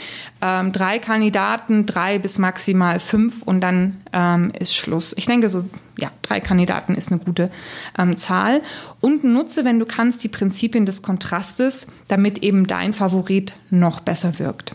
ähm, 0.40 0.72
drei 0.72 0.98
Kandidaten, 0.98 1.86
drei 1.86 2.18
bis 2.18 2.38
maximal 2.38 3.00
fünf 3.00 3.42
und 3.42 3.60
dann 3.60 3.98
ähm, 4.12 4.52
ist 4.58 4.74
Schluss. 4.74 5.14
Ich 5.16 5.26
denke 5.26 5.48
so, 5.48 5.64
ja, 5.98 6.10
drei 6.22 6.40
Kandidaten 6.40 6.94
ist 6.94 7.10
eine 7.10 7.20
gute 7.20 7.50
ähm, 7.98 8.16
Zahl. 8.16 8.62
Und 9.00 9.24
nutze, 9.24 9.64
wenn 9.64 9.78
du 9.78 9.86
kannst, 9.86 10.24
die 10.24 10.28
Prinzipien 10.28 10.86
des 10.86 11.02
Kontrastes, 11.02 11.86
damit 12.08 12.42
eben 12.42 12.66
dein 12.66 12.92
Favorit 12.92 13.56
noch 13.70 14.00
besser 14.00 14.38
wirkt. 14.38 14.74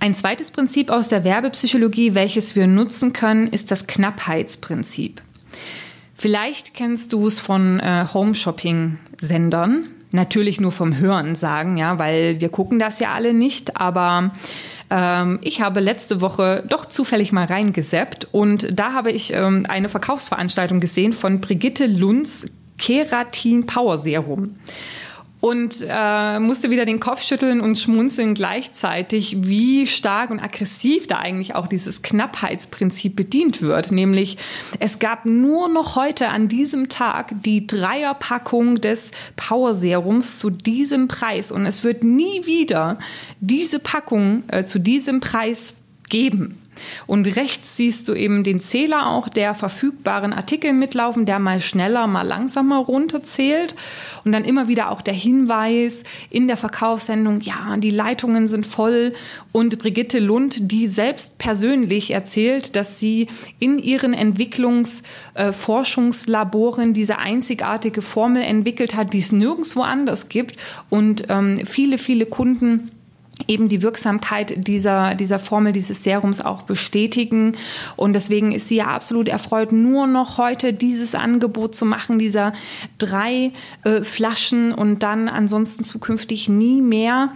Ein 0.00 0.14
zweites 0.14 0.50
Prinzip 0.50 0.90
aus 0.90 1.08
der 1.08 1.24
Werbepsychologie, 1.24 2.14
welches 2.14 2.56
wir 2.56 2.66
nutzen 2.66 3.12
können, 3.12 3.46
ist 3.46 3.70
das 3.70 3.86
Knappheitsprinzip. 3.86 5.20
Vielleicht 6.16 6.72
kennst 6.72 7.12
du 7.12 7.26
es 7.26 7.38
von 7.38 7.80
äh, 7.80 8.06
Home-Shopping-Sendern. 8.12 9.84
Natürlich 10.12 10.58
nur 10.58 10.72
vom 10.72 10.96
Hören 10.96 11.36
sagen, 11.36 11.76
ja, 11.76 11.98
weil 11.98 12.40
wir 12.40 12.48
gucken 12.48 12.78
das 12.78 12.98
ja 12.98 13.12
alle 13.12 13.34
nicht, 13.34 13.76
aber 13.76 14.32
ähm, 14.88 15.38
ich 15.42 15.60
habe 15.60 15.80
letzte 15.80 16.22
Woche 16.22 16.64
doch 16.66 16.86
zufällig 16.86 17.30
mal 17.30 17.44
reingeseppt 17.44 18.26
und 18.32 18.68
da 18.72 18.94
habe 18.94 19.12
ich 19.12 19.34
ähm, 19.34 19.66
eine 19.68 19.88
Verkaufsveranstaltung 19.90 20.80
gesehen 20.80 21.12
von 21.12 21.40
Brigitte 21.40 21.86
Lunds 21.86 22.46
Keratin 22.78 23.66
Power 23.66 23.98
Serum 23.98 24.56
und 25.40 25.84
äh, 25.88 26.38
musste 26.38 26.70
wieder 26.70 26.84
den 26.84 27.00
Kopf 27.00 27.22
schütteln 27.22 27.60
und 27.60 27.78
schmunzeln 27.78 28.34
gleichzeitig, 28.34 29.38
wie 29.40 29.86
stark 29.86 30.30
und 30.30 30.38
aggressiv 30.38 31.06
da 31.06 31.18
eigentlich 31.18 31.54
auch 31.54 31.66
dieses 31.66 32.02
Knappheitsprinzip 32.02 33.16
bedient 33.16 33.62
wird. 33.62 33.90
Nämlich, 33.90 34.36
es 34.78 34.98
gab 34.98 35.24
nur 35.24 35.68
noch 35.68 35.96
heute 35.96 36.28
an 36.28 36.48
diesem 36.48 36.88
Tag 36.88 37.32
die 37.42 37.66
Dreierpackung 37.66 38.80
des 38.80 39.12
Power 39.36 39.74
Serums 39.74 40.38
zu 40.38 40.50
diesem 40.50 41.08
Preis 41.08 41.50
und 41.50 41.64
es 41.64 41.84
wird 41.84 42.04
nie 42.04 42.44
wieder 42.44 42.98
diese 43.40 43.78
Packung 43.78 44.44
äh, 44.48 44.64
zu 44.64 44.78
diesem 44.78 45.20
Preis 45.20 45.74
geben. 46.10 46.59
Und 47.06 47.36
rechts 47.36 47.76
siehst 47.76 48.08
du 48.08 48.14
eben 48.14 48.44
den 48.44 48.60
Zähler 48.60 49.08
auch 49.08 49.28
der 49.28 49.54
verfügbaren 49.54 50.32
Artikel 50.32 50.72
mitlaufen, 50.72 51.26
der 51.26 51.38
mal 51.38 51.60
schneller, 51.60 52.06
mal 52.06 52.26
langsamer 52.26 52.78
runterzählt. 52.78 53.74
Und 54.24 54.32
dann 54.32 54.44
immer 54.44 54.68
wieder 54.68 54.90
auch 54.90 55.02
der 55.02 55.14
Hinweis 55.14 56.04
in 56.30 56.46
der 56.46 56.56
Verkaufssendung, 56.56 57.40
ja, 57.40 57.76
die 57.78 57.90
Leitungen 57.90 58.46
sind 58.48 58.66
voll. 58.66 59.12
Und 59.52 59.78
Brigitte 59.78 60.18
Lund, 60.18 60.70
die 60.70 60.86
selbst 60.86 61.38
persönlich 61.38 62.10
erzählt, 62.10 62.76
dass 62.76 62.98
sie 62.98 63.28
in 63.58 63.78
ihren 63.78 64.14
Entwicklungsforschungslaboren 64.14 66.90
äh, 66.90 66.92
diese 66.92 67.18
einzigartige 67.18 68.02
Formel 68.02 68.42
entwickelt 68.42 68.94
hat, 68.94 69.12
die 69.12 69.18
es 69.18 69.32
nirgendwo 69.32 69.82
anders 69.82 70.28
gibt. 70.28 70.56
Und 70.88 71.24
ähm, 71.28 71.66
viele, 71.66 71.98
viele 71.98 72.26
Kunden 72.26 72.92
eben 73.48 73.68
die 73.68 73.82
Wirksamkeit 73.82 74.66
dieser, 74.66 75.14
dieser 75.14 75.38
Formel, 75.38 75.72
dieses 75.72 76.02
Serums 76.02 76.40
auch 76.40 76.62
bestätigen. 76.62 77.56
Und 77.96 78.14
deswegen 78.14 78.52
ist 78.52 78.68
sie 78.68 78.76
ja 78.76 78.86
absolut 78.86 79.28
erfreut, 79.28 79.72
nur 79.72 80.06
noch 80.06 80.38
heute 80.38 80.72
dieses 80.72 81.14
Angebot 81.14 81.74
zu 81.74 81.84
machen, 81.84 82.18
dieser 82.18 82.52
drei 82.98 83.52
äh, 83.84 84.02
Flaschen 84.02 84.72
und 84.72 85.02
dann 85.02 85.28
ansonsten 85.28 85.84
zukünftig 85.84 86.48
nie 86.48 86.80
mehr. 86.82 87.30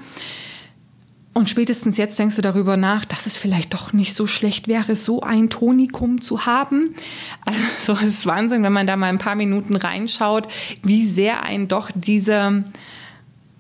Und 1.34 1.49
spätestens 1.49 1.96
jetzt 1.96 2.16
denkst 2.16 2.37
du 2.37 2.42
darüber 2.42 2.76
nach, 2.76 3.04
dass 3.04 3.26
es 3.26 3.37
vielleicht 3.37 3.75
doch 3.75 3.92
nicht 3.92 4.14
so 4.14 4.28
schlecht 4.28 4.68
wäre, 4.68 4.94
so 4.94 5.20
ein 5.20 5.50
Tonikum 5.50 6.20
zu 6.20 6.46
haben. 6.46 6.94
Also 7.44 7.94
es 7.94 8.08
ist 8.08 8.26
Wahnsinn, 8.26 8.62
wenn 8.62 8.73
man 8.73 8.87
da 8.87 8.96
mal 8.96 9.08
ein 9.08 9.18
paar 9.18 9.34
Minuten 9.34 9.75
reinschaut, 9.75 10.46
wie 10.84 11.04
sehr 11.04 11.42
ein 11.42 11.66
doch 11.66 11.90
diese 11.92 12.64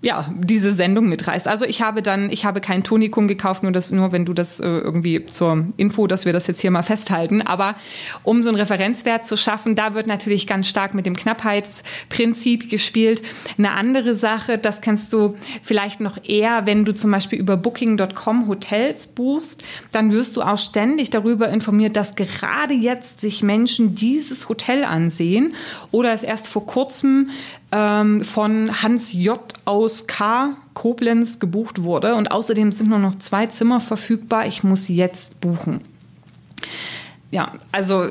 ja, 0.04 0.30
diese 0.36 0.74
Sendung 0.74 1.08
mitreißt. 1.08 1.48
Also 1.48 1.64
ich 1.64 1.80
habe 1.80 2.02
dann, 2.02 2.30
ich 2.30 2.44
habe 2.44 2.60
kein 2.60 2.84
Tonikum 2.84 3.26
gekauft, 3.26 3.62
nur, 3.62 3.72
das, 3.72 3.90
nur 3.90 4.12
wenn 4.12 4.26
du 4.26 4.34
das 4.34 4.60
äh, 4.60 4.66
irgendwie 4.66 5.24
zur 5.24 5.68
Info, 5.78 6.06
dass 6.06 6.26
wir 6.26 6.34
das 6.34 6.46
jetzt 6.46 6.60
hier 6.60 6.70
mal 6.70 6.82
festhalten. 6.82 7.40
Aber 7.40 7.74
um 8.22 8.42
so 8.42 8.50
einen 8.50 8.58
Referenzwert 8.58 9.26
zu 9.26 9.38
schaffen, 9.38 9.74
da 9.74 9.94
wird 9.94 10.06
natürlich 10.06 10.46
ganz 10.46 10.68
stark 10.68 10.92
mit 10.92 11.06
dem 11.06 11.16
Knappheitsprinzip 11.16 12.68
gespielt. 12.68 13.22
Eine 13.56 13.70
andere 13.70 14.14
Sache, 14.14 14.58
das 14.58 14.82
kennst 14.82 15.10
du 15.14 15.36
vielleicht 15.62 16.00
noch 16.00 16.22
eher, 16.22 16.66
wenn 16.66 16.84
du 16.84 16.92
zum 16.92 17.10
Beispiel 17.10 17.38
über 17.38 17.56
Booking.com 17.56 18.46
Hotels 18.46 19.06
buchst, 19.06 19.64
dann 19.90 20.12
wirst 20.12 20.36
du 20.36 20.42
auch 20.42 20.58
ständig 20.58 21.08
darüber 21.08 21.48
informiert, 21.48 21.96
dass 21.96 22.14
gerade 22.14 22.74
jetzt 22.74 23.22
sich 23.22 23.42
Menschen 23.42 23.94
dieses 23.94 24.50
Hotel 24.50 24.84
ansehen 24.84 25.54
oder 25.92 26.12
es 26.12 26.24
erst 26.24 26.46
vor 26.46 26.66
kurzem 26.66 27.30
ähm, 27.74 28.24
von 28.24 28.82
Hans 28.82 29.12
J. 29.12 29.40
aus 29.64 30.06
K. 30.06 30.56
Koblenz 30.74 31.40
gebucht 31.40 31.82
wurde. 31.82 32.14
Und 32.14 32.30
außerdem 32.30 32.70
sind 32.70 32.88
nur 32.88 33.00
noch 33.00 33.16
zwei 33.16 33.46
Zimmer 33.46 33.80
verfügbar. 33.80 34.46
Ich 34.46 34.62
muss 34.62 34.86
jetzt 34.86 35.40
buchen. 35.40 35.80
Ja, 37.32 37.52
also 37.72 38.10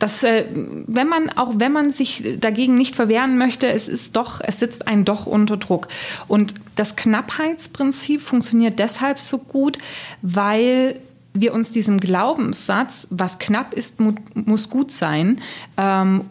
das, 0.00 0.24
äh, 0.24 0.44
wenn 0.52 1.06
man, 1.08 1.30
auch 1.30 1.54
wenn 1.58 1.70
man 1.70 1.92
sich 1.92 2.36
dagegen 2.40 2.76
nicht 2.76 2.96
verwehren 2.96 3.38
möchte, 3.38 3.68
es 3.68 3.86
ist 3.86 4.16
doch, 4.16 4.40
es 4.42 4.58
sitzt 4.58 4.88
ein 4.88 5.04
doch 5.04 5.26
unter 5.26 5.56
Druck. 5.56 5.86
Und 6.26 6.54
das 6.74 6.96
Knappheitsprinzip 6.96 8.20
funktioniert 8.20 8.80
deshalb 8.80 9.20
so 9.20 9.38
gut, 9.38 9.78
weil 10.22 10.98
wir 11.32 11.54
uns 11.54 11.70
diesem 11.70 12.00
Glaubenssatz, 12.00 13.06
was 13.10 13.38
knapp 13.38 13.72
ist, 13.72 13.98
muss 14.34 14.68
gut 14.68 14.90
sein, 14.90 15.40
ähm, 15.76 16.22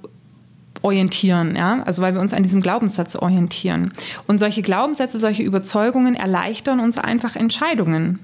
orientieren, 0.81 1.55
ja, 1.55 1.83
also 1.83 2.01
weil 2.01 2.13
wir 2.13 2.21
uns 2.21 2.33
an 2.33 2.43
diesem 2.43 2.61
Glaubenssatz 2.61 3.15
orientieren. 3.15 3.93
Und 4.27 4.39
solche 4.39 4.61
Glaubenssätze, 4.61 5.19
solche 5.19 5.43
Überzeugungen 5.43 6.15
erleichtern 6.15 6.79
uns 6.79 6.97
einfach 6.97 7.35
Entscheidungen. 7.35 8.19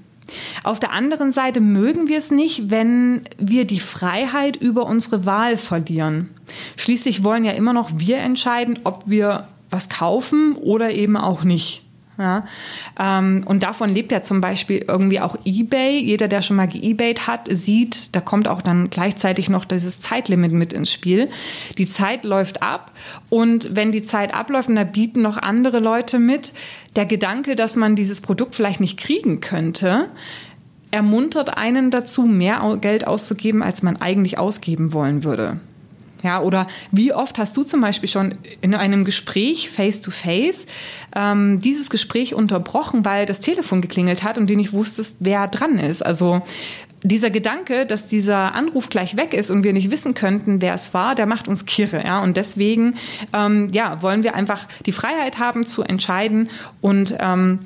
Auf 0.64 0.80
der 0.80 0.92
anderen 0.92 1.32
Seite 1.32 1.60
mögen 1.60 2.08
wir 2.08 2.18
es 2.18 2.32
nicht, 2.32 2.72
wenn 2.72 3.24
wir 3.38 3.66
die 3.66 3.80
Freiheit 3.80 4.56
über 4.56 4.86
unsere 4.86 5.26
Wahl 5.26 5.58
verlieren. 5.58 6.30
Schließlich 6.78 7.24
wollen 7.24 7.44
ja 7.44 7.52
immer 7.52 7.74
noch 7.74 7.90
wir 7.96 8.18
entscheiden, 8.18 8.80
ob 8.84 9.04
wir 9.06 9.48
was 9.70 9.90
kaufen 9.90 10.56
oder 10.56 10.92
eben 10.92 11.18
auch 11.18 11.44
nicht. 11.44 11.84
Ja, 12.18 12.46
ähm, 13.00 13.44
und 13.46 13.64
davon 13.64 13.90
lebt 13.90 14.12
ja 14.12 14.22
zum 14.22 14.40
Beispiel 14.40 14.86
irgendwie 14.88 15.20
auch 15.20 15.36
eBay. 15.46 15.98
Jeder, 16.00 16.28
der 16.28 16.44
schon 16.44 16.58
mal 16.58 16.68
geebayt 16.68 17.26
hat, 17.26 17.48
sieht, 17.50 18.16
da 18.16 18.22
kommt 18.22 18.48
auch 18.48 18.62
dann 18.62 18.92
gleichzeitig 18.92 19.50
noch 19.50 19.66
dieses 19.66 20.00
Zeitlimit 20.00 20.52
mit 20.52 20.74
ins 20.74 20.92
Spiel. 20.92 21.30
Die 21.80 21.88
Zeit 21.88 22.24
läuft 22.24 22.62
ab 22.62 22.92
und 23.30 23.76
wenn 23.76 23.92
die 23.92 24.04
Zeit 24.04 24.36
abläuft 24.36 24.70
und 24.70 24.76
da 24.76 24.84
bieten 24.84 25.24
noch 25.24 25.38
andere 25.38 25.80
Leute 25.80 26.20
mit, 26.20 26.54
der 26.96 27.06
Gedanke, 27.06 27.56
dass 27.56 27.76
man 27.76 27.96
dieses 27.96 28.22
Produkt 28.22 28.56
vielleicht 28.56 28.80
nicht 28.80 29.00
kriegen 29.00 29.40
könnte, 29.40 30.10
ermuntert 30.92 31.58
einen 31.58 31.90
dazu, 31.90 32.24
mehr 32.24 32.78
Geld 32.80 33.08
auszugeben, 33.08 33.64
als 33.64 33.82
man 33.82 33.98
eigentlich 33.98 34.38
ausgeben 34.38 34.94
wollen 34.94 35.24
würde. 35.24 35.60
Ja, 36.24 36.42
oder 36.42 36.68
wie 36.92 37.14
oft 37.14 37.38
hast 37.38 37.56
du 37.58 37.64
zum 37.64 37.82
Beispiel 37.82 38.10
schon 38.10 38.36
in 38.62 38.74
einem 38.74 39.04
Gespräch 39.04 39.70
face 39.70 40.02
to 40.02 40.10
face 40.10 40.66
ähm, 41.16 41.60
dieses 41.60 41.90
Gespräch 41.90 42.34
unterbrochen, 42.34 43.06
weil 43.06 43.26
das 43.26 43.42
Telefon 43.42 43.82
geklingelt 43.82 44.24
hat 44.24 44.38
und 44.38 44.50
du 44.50 44.56
nicht 44.56 44.74
wusstest, 44.74 45.18
wer 45.20 45.48
dran 45.48 45.78
ist? 45.78 46.04
Also 46.04 46.42
dieser 47.04 47.30
Gedanke, 47.30 47.86
dass 47.86 48.06
dieser 48.06 48.56
Anruf 48.56 48.90
gleich 48.90 49.18
weg 49.18 49.34
ist 49.34 49.52
und 49.52 49.64
wir 49.64 49.74
nicht 49.74 49.92
wissen 49.92 50.14
könnten, 50.14 50.62
wer 50.62 50.74
es 50.74 50.94
war, 50.94 51.16
der 51.16 51.26
macht 51.26 51.48
uns 51.48 51.66
kirre. 51.66 52.04
Ja? 52.04 52.24
Und 52.24 52.38
deswegen 52.38 52.96
ähm, 53.34 53.70
ja, 53.74 54.02
wollen 54.02 54.24
wir 54.24 54.36
einfach 54.36 54.66
die 54.86 54.94
Freiheit 54.94 55.38
haben 55.38 55.66
zu 55.66 55.84
entscheiden 55.84 56.50
und 56.82 57.16
ähm, 57.20 57.60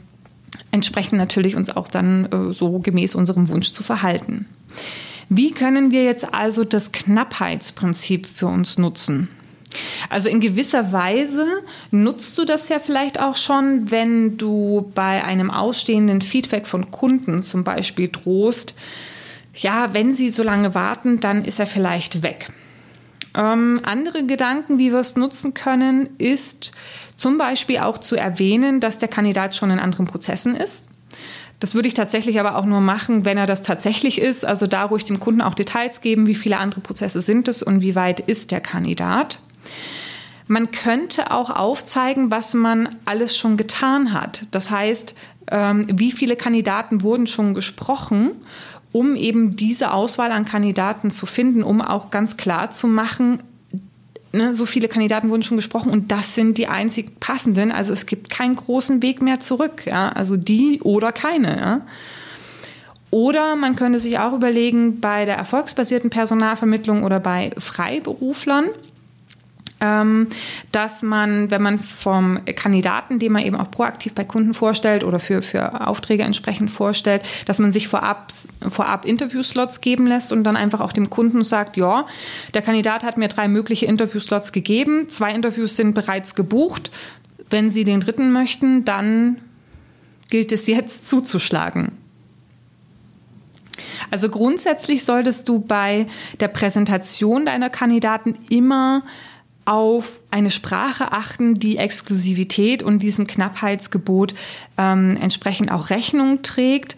entsprechend 0.71 1.19
natürlich 1.19 1.55
uns 1.55 1.75
auch 1.75 1.87
dann 1.87 2.25
äh, 2.25 2.53
so 2.53 2.79
gemäß 2.79 3.13
unserem 3.13 3.49
Wunsch 3.49 3.71
zu 3.71 3.83
verhalten. 3.83 4.47
Wie 5.29 5.51
können 5.51 5.91
wir 5.91 6.03
jetzt 6.03 6.34
also 6.34 6.63
das 6.63 6.91
Knappheitsprinzip 6.91 8.25
für 8.25 8.48
uns 8.48 8.77
nutzen? 8.77 9.29
Also 10.10 10.29
in 10.29 10.39
gewisser 10.39 10.91
Weise 10.91 11.46
nutzt 11.91 12.38
du 12.38 12.46
das 12.46 12.69
ja 12.69 12.79
vielleicht 12.79 13.19
auch 13.19 13.36
schon, 13.36 13.91
wenn 13.91 14.38
du 14.38 14.91
bei 14.96 15.24
einem 15.24 15.51
ausstehenden 15.51 16.22
Feedback 16.22 16.67
von 16.67 16.91
Kunden 16.91 17.43
zum 17.43 17.63
Beispiel 17.63 18.10
drohst, 18.10 18.74
ja, 19.55 19.93
wenn 19.93 20.13
sie 20.13 20.31
so 20.31 20.43
lange 20.43 20.75
warten, 20.75 21.19
dann 21.19 21.43
ist 21.43 21.60
er 21.60 21.67
vielleicht 21.67 22.24
weg. 22.24 22.51
Ähm, 23.36 23.81
andere 23.84 24.25
Gedanken, 24.25 24.77
wie 24.79 24.91
wir 24.91 25.00
es 25.00 25.15
nutzen 25.15 25.53
können, 25.53 26.10
ist 26.17 26.72
zum 27.15 27.38
Beispiel 27.38 27.79
auch 27.79 27.98
zu 27.98 28.15
erwähnen, 28.15 28.79
dass 28.79 29.00
der 29.00 29.10
Kandidat 29.10 29.55
schon 29.55 29.72
in 29.72 29.79
anderen 29.79 30.05
Prozessen 30.05 30.55
ist. 30.55 30.89
Das 31.59 31.73
würde 31.73 31.87
ich 31.87 31.95
tatsächlich 31.95 32.39
aber 32.39 32.55
auch 32.55 32.65
nur 32.65 32.81
machen, 32.81 33.25
wenn 33.25 33.37
er 33.37 33.47
das 33.47 33.63
tatsächlich 33.63 34.21
ist. 34.21 34.45
Also 34.45 34.67
da 34.67 34.83
ruhig 34.83 35.05
dem 35.05 35.19
Kunden 35.19 35.41
auch 35.41 35.55
Details 35.55 36.01
geben, 36.01 36.27
wie 36.27 36.35
viele 36.35 36.59
andere 36.59 36.81
Prozesse 36.81 37.19
sind 37.21 37.47
es 37.47 37.63
und 37.63 37.81
wie 37.81 37.95
weit 37.95 38.19
ist 38.19 38.51
der 38.51 38.61
Kandidat. 38.61 39.39
Man 40.47 40.71
könnte 40.71 41.31
auch 41.31 41.49
aufzeigen, 41.49 42.31
was 42.31 42.53
man 42.53 42.95
alles 43.05 43.35
schon 43.35 43.57
getan 43.57 44.13
hat. 44.13 44.45
Das 44.51 44.69
heißt, 44.69 45.15
ähm, 45.49 45.87
wie 45.91 46.11
viele 46.11 46.35
Kandidaten 46.35 47.01
wurden 47.01 47.27
schon 47.27 47.53
gesprochen, 47.53 48.31
um 48.91 49.15
eben 49.15 49.55
diese 49.55 49.91
Auswahl 49.91 50.31
an 50.31 50.45
Kandidaten 50.45 51.11
zu 51.11 51.25
finden, 51.25 51.63
um 51.63 51.81
auch 51.81 52.11
ganz 52.11 52.37
klar 52.37 52.71
zu 52.71 52.87
machen, 52.87 53.43
ne, 54.38 54.53
so 54.53 54.65
viele 54.65 54.88
Kandidaten 54.88 55.29
wurden 55.29 55.44
schon 55.44 55.58
gesprochen 55.58 55.91
und 55.91 56.12
das 56.12 56.36
sind 56.36 56.58
die 56.58 56.67
einzig 56.67 57.20
passenden. 57.20 57.72
Also 57.72 57.94
es 57.94 58.06
gibt 58.06 58.29
keinen 58.29 58.56
großen 58.56 59.01
Weg 59.01 59.22
mehr 59.22 59.39
zurück. 59.39 59.86
Ja? 59.86 60.10
Also 60.10 60.38
die 60.38 60.79
oder 60.82 61.12
keine. 61.12 61.58
Ja? 61.58 61.82
Oder 63.10 63.56
man 63.56 63.75
könnte 63.75 64.00
sich 64.00 64.20
auch 64.20 64.34
überlegen, 64.34 65.00
bei 65.00 65.25
der 65.25 65.36
erfolgsbasierten 65.36 66.10
Personalvermittlung 66.10 67.03
oder 67.03 67.20
bei 67.20 67.51
Freiberuflern, 67.58 68.65
dass 69.79 71.03
man, 71.03 71.51
wenn 71.51 71.62
man 71.62 71.77
vom 71.77 72.43
Kandidaten, 72.46 73.19
den 73.19 73.31
man 73.31 73.43
eben 73.43 73.55
auch 73.55 73.69
proaktiv 73.69 74.13
bei 74.13 74.24
Kunden 74.24 74.55
vorstellt 74.55 75.03
oder 75.03 75.19
für, 75.19 75.43
für 75.43 75.88
Aufträge 75.88 76.24
entsprechend 76.24 76.72
vorstellt, 76.72 77.22
dass 77.46 77.60
man 77.60 77.72
sich 77.72 77.88
vorab, 77.88 78.31
vorab 78.67 79.05
Interviewslots 79.05 79.79
geben 79.81 80.07
lässt 80.07 80.31
und 80.31 80.43
dann 80.43 80.55
einfach 80.55 80.79
auch 80.79 80.93
dem 80.93 81.12
Kunden 81.12 81.43
sagt, 81.43 81.77
ja, 81.77 82.07
der 82.55 82.63
Kandidat 82.63 83.03
hat 83.03 83.17
mir 83.17 83.27
drei 83.27 83.48
mögliche 83.48 83.86
Interviewslots 83.86 84.51
gegeben, 84.51 85.10
zwei 85.10 85.31
Interviews 85.31 85.75
sind 85.75 85.93
bereits 85.93 86.34
gebucht. 86.34 86.89
Wenn 87.50 87.69
Sie 87.69 87.86
den 87.86 88.00
dritten 88.00 88.31
möchten, 88.31 88.84
dann 88.84 89.38
gilt 90.29 90.51
es 90.51 90.65
jetzt 90.67 91.07
zuzuschlagen. 91.07 91.91
Also 94.10 94.29
grundsätzlich 94.29 95.03
solltest 95.03 95.48
du 95.50 95.60
bei 95.60 96.07
der 96.39 96.48
Präsentation 96.48 97.46
deiner 97.46 97.69
Kandidaten 97.69 98.38
immer 98.50 99.03
auf 99.67 100.21
eine 100.31 100.50
Sprache 100.50 101.12
achten, 101.12 101.55
die 101.55 101.77
Exklusivität 101.77 102.83
und 102.83 103.00
diesem 103.00 103.27
Knappheitsgebot 103.27 104.33
ähm, 104.77 105.17
entsprechend 105.21 105.74
auch 105.74 105.89
Rechnung 105.89 106.41
trägt. 106.41 106.95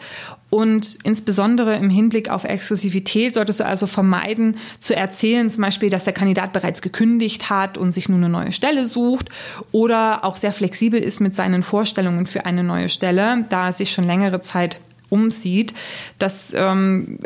Und 0.51 0.99
insbesondere 1.03 1.75
im 1.75 1.89
Hinblick 1.89 2.29
auf 2.29 2.43
Exklusivität 2.43 3.33
solltest 3.33 3.59
du 3.59 3.65
also 3.65 3.87
vermeiden 3.87 4.57
zu 4.79 4.95
erzählen, 4.95 5.49
zum 5.49 5.61
Beispiel, 5.61 5.89
dass 5.89 6.03
der 6.03 6.13
Kandidat 6.13 6.53
bereits 6.53 6.81
gekündigt 6.81 7.49
hat 7.49 7.77
und 7.77 7.91
sich 7.91 8.07
nun 8.07 8.23
eine 8.23 8.29
neue 8.29 8.51
Stelle 8.51 8.85
sucht 8.85 9.29
oder 9.71 10.23
auch 10.23 10.37
sehr 10.37 10.53
flexibel 10.53 11.01
ist 11.01 11.21
mit 11.21 11.35
seinen 11.35 11.63
Vorstellungen 11.63 12.27
für 12.27 12.45
eine 12.45 12.63
neue 12.63 12.89
Stelle, 12.89 13.45
da 13.49 13.67
er 13.67 13.73
sich 13.73 13.91
schon 13.91 14.05
längere 14.05 14.41
Zeit 14.41 14.79
umsieht. 15.09 15.73
Das 16.19 16.53
ähm, 16.55 17.19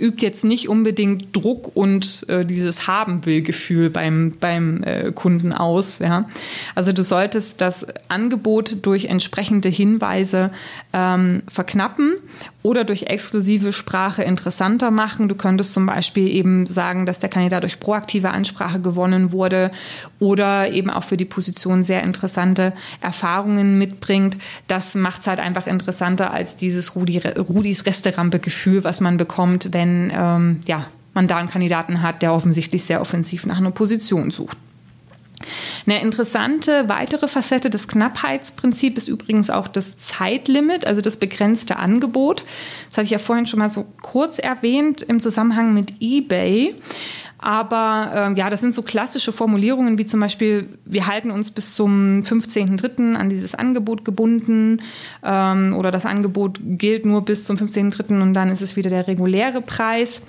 übt 0.00 0.24
jetzt 0.24 0.44
nicht 0.44 0.68
unbedingt 0.68 1.36
Druck 1.36 1.76
und 1.76 2.24
äh, 2.28 2.44
dieses 2.44 2.86
Haben-will-Gefühl 2.86 3.90
beim, 3.90 4.32
beim 4.40 4.82
äh, 4.82 5.12
Kunden 5.12 5.52
aus. 5.52 5.98
Ja? 5.98 6.28
Also 6.74 6.92
du 6.92 7.02
solltest 7.02 7.60
das 7.60 7.86
Angebot 8.08 8.78
durch 8.82 9.06
entsprechende 9.06 9.68
Hinweise 9.68 10.50
ähm, 10.92 11.42
verknappen 11.48 12.14
oder 12.62 12.84
durch 12.84 13.04
exklusive 13.04 13.72
Sprache 13.72 14.22
interessanter 14.22 14.90
machen. 14.90 15.28
Du 15.28 15.34
könntest 15.34 15.72
zum 15.72 15.86
Beispiel 15.86 16.28
eben 16.28 16.66
sagen, 16.66 17.06
dass 17.06 17.18
der 17.18 17.30
Kandidat 17.30 17.62
durch 17.62 17.80
proaktive 17.80 18.30
Ansprache 18.30 18.80
gewonnen 18.80 19.32
wurde 19.32 19.70
oder 20.18 20.70
eben 20.70 20.90
auch 20.90 21.04
für 21.04 21.16
die 21.16 21.24
Position 21.24 21.84
sehr 21.84 22.02
interessante 22.02 22.72
Erfahrungen 23.00 23.78
mitbringt. 23.78 24.36
Das 24.68 24.94
macht 24.94 25.22
es 25.22 25.26
halt 25.26 25.40
einfach 25.40 25.66
interessanter 25.66 26.32
als 26.32 26.56
dieses 26.56 26.94
Rudi, 26.96 27.18
Rudis 27.18 27.86
Resterampe-Gefühl, 27.86 28.84
was 28.84 29.00
man 29.00 29.16
bekommt, 29.16 29.72
wenn 29.72 30.12
ähm, 30.14 30.60
ja, 30.66 30.86
man 31.14 31.28
da 31.28 31.36
einen 31.36 31.50
Kandidaten 31.50 32.02
hat, 32.02 32.22
der 32.22 32.34
offensichtlich 32.34 32.84
sehr 32.84 33.00
offensiv 33.00 33.46
nach 33.46 33.58
einer 33.58 33.70
Position 33.70 34.30
sucht. 34.30 34.58
Eine 35.86 36.02
interessante 36.02 36.88
weitere 36.88 37.28
Facette 37.28 37.70
des 37.70 37.88
Knappheitsprinzips 37.88 38.98
ist 38.98 39.08
übrigens 39.08 39.50
auch 39.50 39.68
das 39.68 39.98
Zeitlimit, 39.98 40.86
also 40.86 41.00
das 41.00 41.16
begrenzte 41.16 41.76
Angebot. 41.76 42.44
Das 42.88 42.98
habe 42.98 43.04
ich 43.04 43.10
ja 43.10 43.18
vorhin 43.18 43.46
schon 43.46 43.58
mal 43.58 43.70
so 43.70 43.86
kurz 44.02 44.38
erwähnt 44.38 45.02
im 45.02 45.20
Zusammenhang 45.20 45.74
mit 45.74 45.94
eBay. 46.00 46.74
Aber 47.42 48.12
ähm, 48.14 48.36
ja, 48.36 48.50
das 48.50 48.60
sind 48.60 48.74
so 48.74 48.82
klassische 48.82 49.32
Formulierungen 49.32 49.96
wie 49.96 50.04
zum 50.04 50.20
Beispiel, 50.20 50.68
wir 50.84 51.06
halten 51.06 51.30
uns 51.30 51.50
bis 51.50 51.74
zum 51.74 52.20
15.03. 52.20 53.14
an 53.14 53.30
dieses 53.30 53.54
Angebot 53.54 54.04
gebunden 54.04 54.82
ähm, 55.24 55.74
oder 55.74 55.90
das 55.90 56.04
Angebot 56.04 56.60
gilt 56.62 57.06
nur 57.06 57.24
bis 57.24 57.44
zum 57.44 57.56
15.03. 57.56 58.20
und 58.20 58.34
dann 58.34 58.50
ist 58.50 58.60
es 58.60 58.76
wieder 58.76 58.90
der 58.90 59.06
reguläre 59.06 59.62
Preis. 59.62 60.20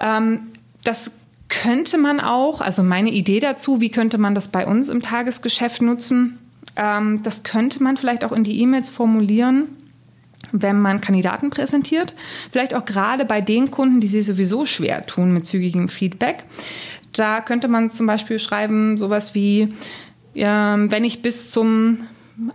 Ähm, 0.00 0.48
das 0.82 1.12
könnte 1.50 1.98
man 1.98 2.20
auch, 2.20 2.60
also 2.60 2.82
meine 2.82 3.10
Idee 3.10 3.40
dazu, 3.40 3.80
wie 3.80 3.90
könnte 3.90 4.18
man 4.18 4.34
das 4.34 4.48
bei 4.48 4.66
uns 4.66 4.88
im 4.88 5.02
Tagesgeschäft 5.02 5.82
nutzen, 5.82 6.38
ähm, 6.76 7.22
das 7.22 7.42
könnte 7.42 7.82
man 7.82 7.96
vielleicht 7.96 8.24
auch 8.24 8.32
in 8.32 8.44
die 8.44 8.60
E-Mails 8.60 8.88
formulieren 8.88 9.76
wenn 10.52 10.80
man 10.80 11.00
Kandidaten 11.00 11.50
präsentiert. 11.50 12.14
Vielleicht 12.50 12.74
auch 12.74 12.84
gerade 12.84 13.24
bei 13.24 13.40
den 13.40 13.70
Kunden, 13.70 14.00
die 14.00 14.08
sich 14.08 14.26
sowieso 14.26 14.66
schwer 14.66 15.06
tun 15.06 15.32
mit 15.32 15.46
zügigem 15.46 15.88
Feedback. 15.88 16.44
Da 17.12 17.40
könnte 17.40 17.68
man 17.68 17.90
zum 17.90 18.06
Beispiel 18.06 18.38
schreiben, 18.38 18.98
sowas 18.98 19.34
wie, 19.34 19.74
äh, 20.34 20.44
wenn 20.44 21.04
ich 21.04 21.22
bis 21.22 21.50
zum 21.50 21.98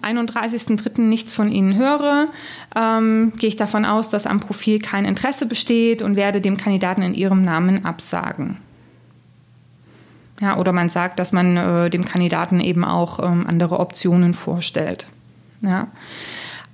31.03. 0.01 1.01
nichts 1.01 1.33
von 1.33 1.51
Ihnen 1.51 1.77
höre, 1.77 2.29
ähm, 2.75 3.33
gehe 3.37 3.49
ich 3.49 3.55
davon 3.55 3.85
aus, 3.85 4.09
dass 4.09 4.25
am 4.25 4.39
Profil 4.39 4.79
kein 4.79 5.05
Interesse 5.05 5.45
besteht 5.45 6.01
und 6.01 6.15
werde 6.15 6.41
dem 6.41 6.57
Kandidaten 6.57 7.03
in 7.03 7.13
Ihrem 7.13 7.43
Namen 7.43 7.85
absagen. 7.85 8.57
Ja, 10.41 10.57
oder 10.57 10.73
man 10.73 10.89
sagt, 10.89 11.19
dass 11.19 11.31
man 11.31 11.57
äh, 11.57 11.89
dem 11.89 12.03
Kandidaten 12.03 12.59
eben 12.59 12.83
auch 12.83 13.19
ähm, 13.19 13.45
andere 13.47 13.79
Optionen 13.79 14.33
vorstellt. 14.33 15.07
Ja. 15.61 15.87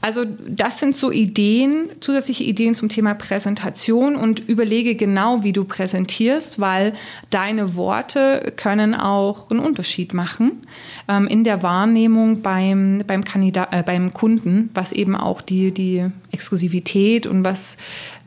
Also 0.01 0.25
das 0.47 0.79
sind 0.79 0.95
so 0.95 1.11
Ideen, 1.11 1.89
zusätzliche 1.99 2.43
Ideen 2.43 2.73
zum 2.73 2.89
Thema 2.89 3.13
Präsentation 3.13 4.15
und 4.15 4.39
überlege 4.49 4.95
genau, 4.95 5.43
wie 5.43 5.53
du 5.53 5.63
präsentierst, 5.63 6.59
weil 6.59 6.93
deine 7.29 7.75
Worte 7.75 8.51
können 8.55 8.95
auch 8.95 9.51
einen 9.51 9.59
Unterschied 9.59 10.15
machen 10.15 10.63
ähm, 11.07 11.27
in 11.27 11.43
der 11.43 11.61
Wahrnehmung 11.61 12.41
beim, 12.41 13.03
beim, 13.05 13.23
Kandidat, 13.23 13.69
äh, 13.73 13.83
beim 13.83 14.11
Kunden, 14.11 14.71
was 14.73 14.91
eben 14.91 15.15
auch 15.15 15.39
die, 15.39 15.71
die 15.71 16.07
Exklusivität 16.31 17.27
und 17.27 17.45
was 17.45 17.77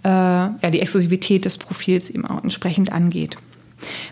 äh, 0.04 0.08
ja, 0.08 0.70
die 0.70 0.80
Exklusivität 0.80 1.44
des 1.44 1.58
Profils 1.58 2.08
eben 2.08 2.24
auch 2.24 2.40
entsprechend 2.40 2.92
angeht. 2.92 3.36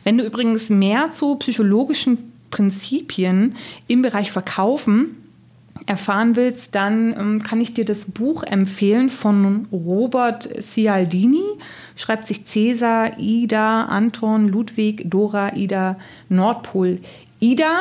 Wenn 0.05 0.19
du 0.19 0.25
übrigens 0.25 0.71
mehr 0.71 1.13
zu 1.13 1.37
psychologischen 1.37 2.33
Prinzipien 2.51 3.57
im 3.89 4.03
Bereich 4.03 4.31
Verkaufen 4.31 5.17
erfahren 5.87 6.37
willst, 6.37 6.75
dann 6.75 7.15
ähm, 7.19 7.43
kann 7.43 7.61
ich 7.61 7.75
dir 7.75 7.85
das 7.85 8.05
Buch 8.07 8.43
empfehlen 8.45 9.11
von 9.11 9.67
Robert 9.73 10.49
Cialdini. 10.63 11.43
Schreibt 11.97 12.27
sich 12.27 12.47
Cäsar, 12.47 13.19
Ida, 13.19 13.85
Anton, 13.85 14.49
Ludwig, 14.49 15.11
Dora, 15.11 15.57
Ida, 15.57 15.99
Nordpol, 16.29 17.01
Ida. 17.41 17.81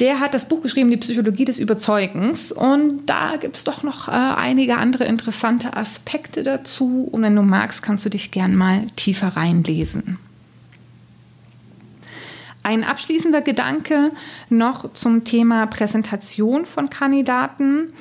Der 0.00 0.20
hat 0.20 0.32
das 0.32 0.48
Buch 0.48 0.62
geschrieben, 0.62 0.90
Die 0.90 0.96
Psychologie 0.96 1.44
des 1.44 1.58
Überzeugens. 1.58 2.52
Und 2.52 3.06
da 3.06 3.36
gibt 3.36 3.56
es 3.56 3.64
doch 3.64 3.82
noch 3.82 4.08
äh, 4.08 4.12
einige 4.12 4.76
andere 4.76 5.04
interessante 5.04 5.76
Aspekte 5.76 6.42
dazu. 6.42 7.08
Und 7.10 7.22
wenn 7.22 7.34
du 7.34 7.42
magst, 7.42 7.82
kannst 7.82 8.04
du 8.04 8.08
dich 8.08 8.30
gern 8.30 8.54
mal 8.54 8.86
tiefer 8.96 9.28
reinlesen. 9.28 10.18
Ein 12.68 12.84
abschließender 12.84 13.40
Gedanke 13.40 14.10
noch 14.50 14.92
zum 14.92 15.24
Thema 15.24 15.64
Präsentation 15.64 16.66
von 16.66 16.90
Kandidaten. 16.90 17.94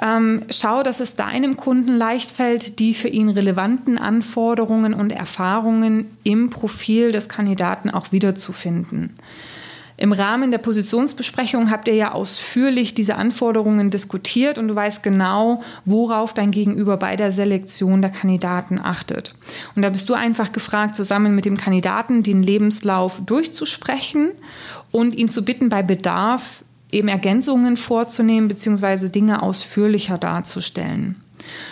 Ähm, 0.00 0.44
schau, 0.48 0.82
dass 0.82 1.00
es 1.00 1.16
deinem 1.16 1.58
Kunden 1.58 1.98
leicht 1.98 2.30
fällt, 2.30 2.78
die 2.78 2.94
für 2.94 3.08
ihn 3.08 3.28
relevanten 3.28 3.98
Anforderungen 3.98 4.94
und 4.94 5.10
Erfahrungen 5.10 6.16
im 6.22 6.48
Profil 6.48 7.12
des 7.12 7.28
Kandidaten 7.28 7.90
auch 7.90 8.10
wiederzufinden. 8.10 9.18
Im 9.98 10.12
Rahmen 10.12 10.50
der 10.50 10.58
Positionsbesprechung 10.58 11.70
habt 11.70 11.88
ihr 11.88 11.94
ja 11.94 12.12
ausführlich 12.12 12.94
diese 12.94 13.14
Anforderungen 13.14 13.90
diskutiert 13.90 14.58
und 14.58 14.68
du 14.68 14.74
weißt 14.74 15.02
genau, 15.02 15.62
worauf 15.86 16.34
dein 16.34 16.50
Gegenüber 16.50 16.98
bei 16.98 17.16
der 17.16 17.32
Selektion 17.32 18.02
der 18.02 18.10
Kandidaten 18.10 18.78
achtet. 18.78 19.34
Und 19.74 19.82
da 19.82 19.88
bist 19.88 20.08
du 20.08 20.14
einfach 20.14 20.52
gefragt, 20.52 20.96
zusammen 20.96 21.34
mit 21.34 21.46
dem 21.46 21.56
Kandidaten 21.56 22.22
den 22.22 22.42
Lebenslauf 22.42 23.22
durchzusprechen 23.24 24.32
und 24.92 25.14
ihn 25.14 25.30
zu 25.30 25.44
bitten, 25.44 25.70
bei 25.70 25.82
Bedarf 25.82 26.62
eben 26.92 27.08
Ergänzungen 27.08 27.76
vorzunehmen 27.76 28.48
bzw. 28.48 29.08
Dinge 29.08 29.42
ausführlicher 29.42 30.18
darzustellen. 30.18 31.16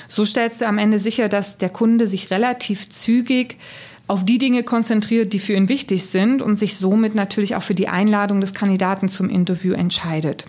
So 0.08 0.24
stellst 0.24 0.60
du 0.60 0.66
am 0.66 0.78
Ende 0.78 0.98
sicher, 0.98 1.28
dass 1.28 1.58
der 1.58 1.70
Kunde 1.70 2.06
sich 2.06 2.30
relativ 2.30 2.88
zügig 2.88 3.58
auf 4.06 4.24
die 4.24 4.38
Dinge 4.38 4.62
konzentriert, 4.62 5.32
die 5.32 5.38
für 5.38 5.54
ihn 5.54 5.68
wichtig 5.68 6.04
sind 6.04 6.42
und 6.42 6.56
sich 6.56 6.76
somit 6.76 7.14
natürlich 7.14 7.56
auch 7.56 7.62
für 7.62 7.74
die 7.74 7.88
Einladung 7.88 8.40
des 8.40 8.54
Kandidaten 8.54 9.08
zum 9.08 9.30
Interview 9.30 9.72
entscheidet. 9.72 10.44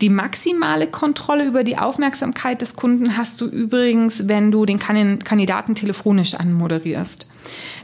Die 0.00 0.08
maximale 0.08 0.88
Kontrolle 0.88 1.46
über 1.46 1.62
die 1.62 1.78
Aufmerksamkeit 1.78 2.60
des 2.60 2.74
Kunden 2.74 3.16
hast 3.16 3.40
du 3.40 3.46
übrigens, 3.46 4.26
wenn 4.26 4.50
du 4.50 4.66
den 4.66 4.80
Kandidaten 4.80 5.76
telefonisch 5.76 6.34
anmoderierst. 6.34 7.28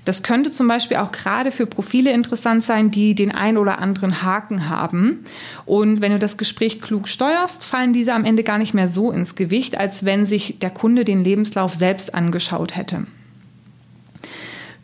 Das 0.05 0.25
könnte 0.25 0.51
zum 0.51 0.67
Beispiel 0.67 0.97
auch 0.97 1.13
gerade 1.13 1.53
für 1.53 1.67
Profile 1.67 2.11
interessant 2.11 2.65
sein, 2.65 2.91
die 2.91 3.15
den 3.15 3.31
ein 3.31 3.57
oder 3.57 3.79
anderen 3.79 4.21
Haken 4.21 4.69
haben. 4.69 5.25
Und 5.65 6.01
wenn 6.01 6.11
du 6.11 6.19
das 6.19 6.37
Gespräch 6.37 6.81
klug 6.81 7.07
steuerst, 7.07 7.63
fallen 7.63 7.93
diese 7.93 8.15
am 8.15 8.25
Ende 8.25 8.43
gar 8.43 8.59
nicht 8.59 8.75
mehr 8.75 8.89
so 8.89 9.13
ins 9.13 9.37
Gewicht, 9.37 9.79
als 9.79 10.05
wenn 10.05 10.27
sich 10.27 10.59
der 10.59 10.71
Kunde 10.71 11.05
den 11.05 11.23
Lebenslauf 11.23 11.77
selbst 11.77 12.15
angeschaut 12.15 12.77
hätte. 12.77 13.07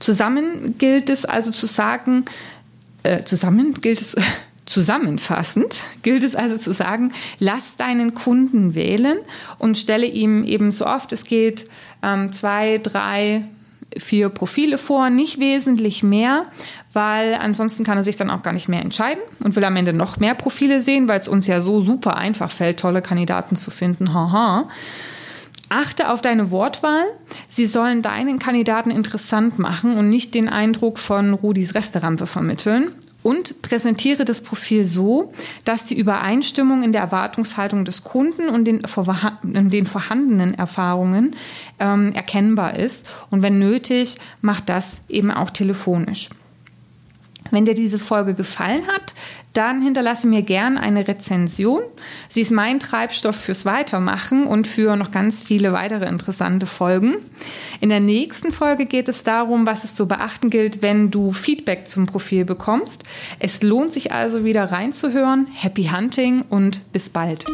Zusammen 0.05 0.77
gilt 0.77 1.09
es 1.09 1.25
also 1.25 1.51
zu 1.51 1.67
sagen, 1.67 2.27
äh, 3.05 3.25
zusammen 3.25 3.73
gilt 3.81 4.03
es 4.03 4.15
Zusammenfassend 4.67 5.83
gilt 6.03 6.23
es 6.23 6.35
also 6.35 6.57
zu 6.57 6.73
sagen, 6.73 7.13
lass 7.39 7.77
deinen 7.77 8.15
Kunden 8.15 8.75
wählen 8.75 9.19
und 9.59 9.77
stelle 9.77 10.07
ihm 10.07 10.43
eben 10.45 10.73
so 10.73 10.87
oft 10.87 11.13
es 11.13 11.25
geht 11.25 11.69
ähm, 12.03 12.33
zwei, 12.33 12.81
drei, 12.83 13.45
vier 13.99 14.31
Profile 14.31 14.79
vor, 14.79 15.11
nicht 15.11 15.39
wesentlich 15.39 16.03
mehr, 16.03 16.47
weil 16.95 17.35
ansonsten 17.35 17.85
kann 17.85 17.99
er 17.99 18.05
sich 18.05 18.17
dann 18.17 18.31
auch 18.31 18.43
gar 18.43 18.55
nicht 18.55 18.69
mehr 18.69 18.81
entscheiden 18.81 19.23
und 19.43 19.55
will 19.55 19.65
am 19.65 19.77
Ende 19.77 19.93
noch 19.93 20.19
mehr 20.19 20.35
Profile 20.35 20.81
sehen, 20.81 21.09
weil 21.09 21.21
es 21.21 21.29
uns 21.29 21.47
ja 21.47 21.61
so 21.61 21.83
super 21.83 22.17
einfach 22.17 22.51
fällt, 22.51 22.81
tolle 22.81 23.03
Kandidaten 23.03 23.57
zu 23.57 23.71
finden. 23.71 24.15
Haha. 24.15 24.69
Achte 25.69 26.11
auf 26.11 26.21
deine 26.23 26.51
Wortwahl. 26.51 27.05
Sie 27.49 27.67
sollen 27.67 28.03
deinen 28.03 28.39
Kandidaten 28.39 28.91
interessant 28.91 29.59
machen 29.59 29.97
und 29.97 30.09
nicht 30.09 30.35
den 30.35 30.49
Eindruck 30.49 30.99
von 30.99 31.35
Rudis 31.35 31.75
Resterampe 31.75 32.27
vermitteln. 32.27 32.93
Und 33.23 33.63
präsentiere 33.63 34.27
das 34.27 34.43
Profil 34.43 34.85
so, 34.85 35.33
dass 35.65 35.87
die 35.87 35.99
Übereinstimmung 35.99 36.83
in 36.83 36.93
der 36.93 37.01
Erwartungshaltung 37.01 37.87
des 37.87 38.05
Kunden 38.05 38.51
und 38.51 38.67
den, 38.67 38.83
den 39.43 39.87
vorhandenen 39.87 40.53
Erfahrungen 40.53 41.35
ähm, 41.79 42.13
erkennbar 42.13 42.77
ist. 42.77 43.07
Und 43.31 43.43
wenn 43.43 43.59
nötig, 43.59 44.17
macht 44.43 44.69
das 44.69 44.99
eben 45.09 45.31
auch 45.31 45.49
telefonisch. 45.49 46.29
Wenn 47.51 47.65
dir 47.65 47.75
diese 47.75 47.99
Folge 47.99 48.35
gefallen 48.35 48.87
hat, 48.87 49.15
dann 49.53 49.83
hinterlasse 49.83 50.27
mir 50.27 50.43
gern 50.43 50.77
eine 50.77 51.07
Rezension. 51.07 51.83
Sie 52.29 52.41
ist 52.41 52.51
mein 52.51 52.81
Treibstoff 52.81 53.37
fürs 53.37 53.65
Weitermachen 53.65 54.47
und 54.47 54.67
für 54.67 54.97
noch 54.97 55.11
ganz 55.11 55.43
viele 55.43 55.73
weitere 55.73 56.07
interessante 56.07 56.67
Folgen. 56.67 57.17
In 57.81 57.89
der 57.89 58.01
nächsten 58.01 58.51
Folge 58.51 58.87
geht 58.87 59.09
es 59.09 59.23
darum, 59.23 59.67
was 59.67 59.85
es 59.85 59.95
zu 59.95 60.09
beachten 60.09 60.51
gilt, 60.51 60.83
wenn 60.83 61.11
du 61.11 61.33
Feedback 61.33 61.89
zum 61.89 62.07
Profil 62.07 62.45
bekommst. 62.45 63.05
Es 63.39 63.63
lohnt 63.63 63.93
sich 63.93 64.13
also 64.13 64.45
wieder 64.45 64.73
reinzuhören. 64.73 65.47
Happy 65.53 65.85
Hunting 65.85 66.45
und 66.49 66.81
bis 66.93 67.09
bald. 67.09 67.45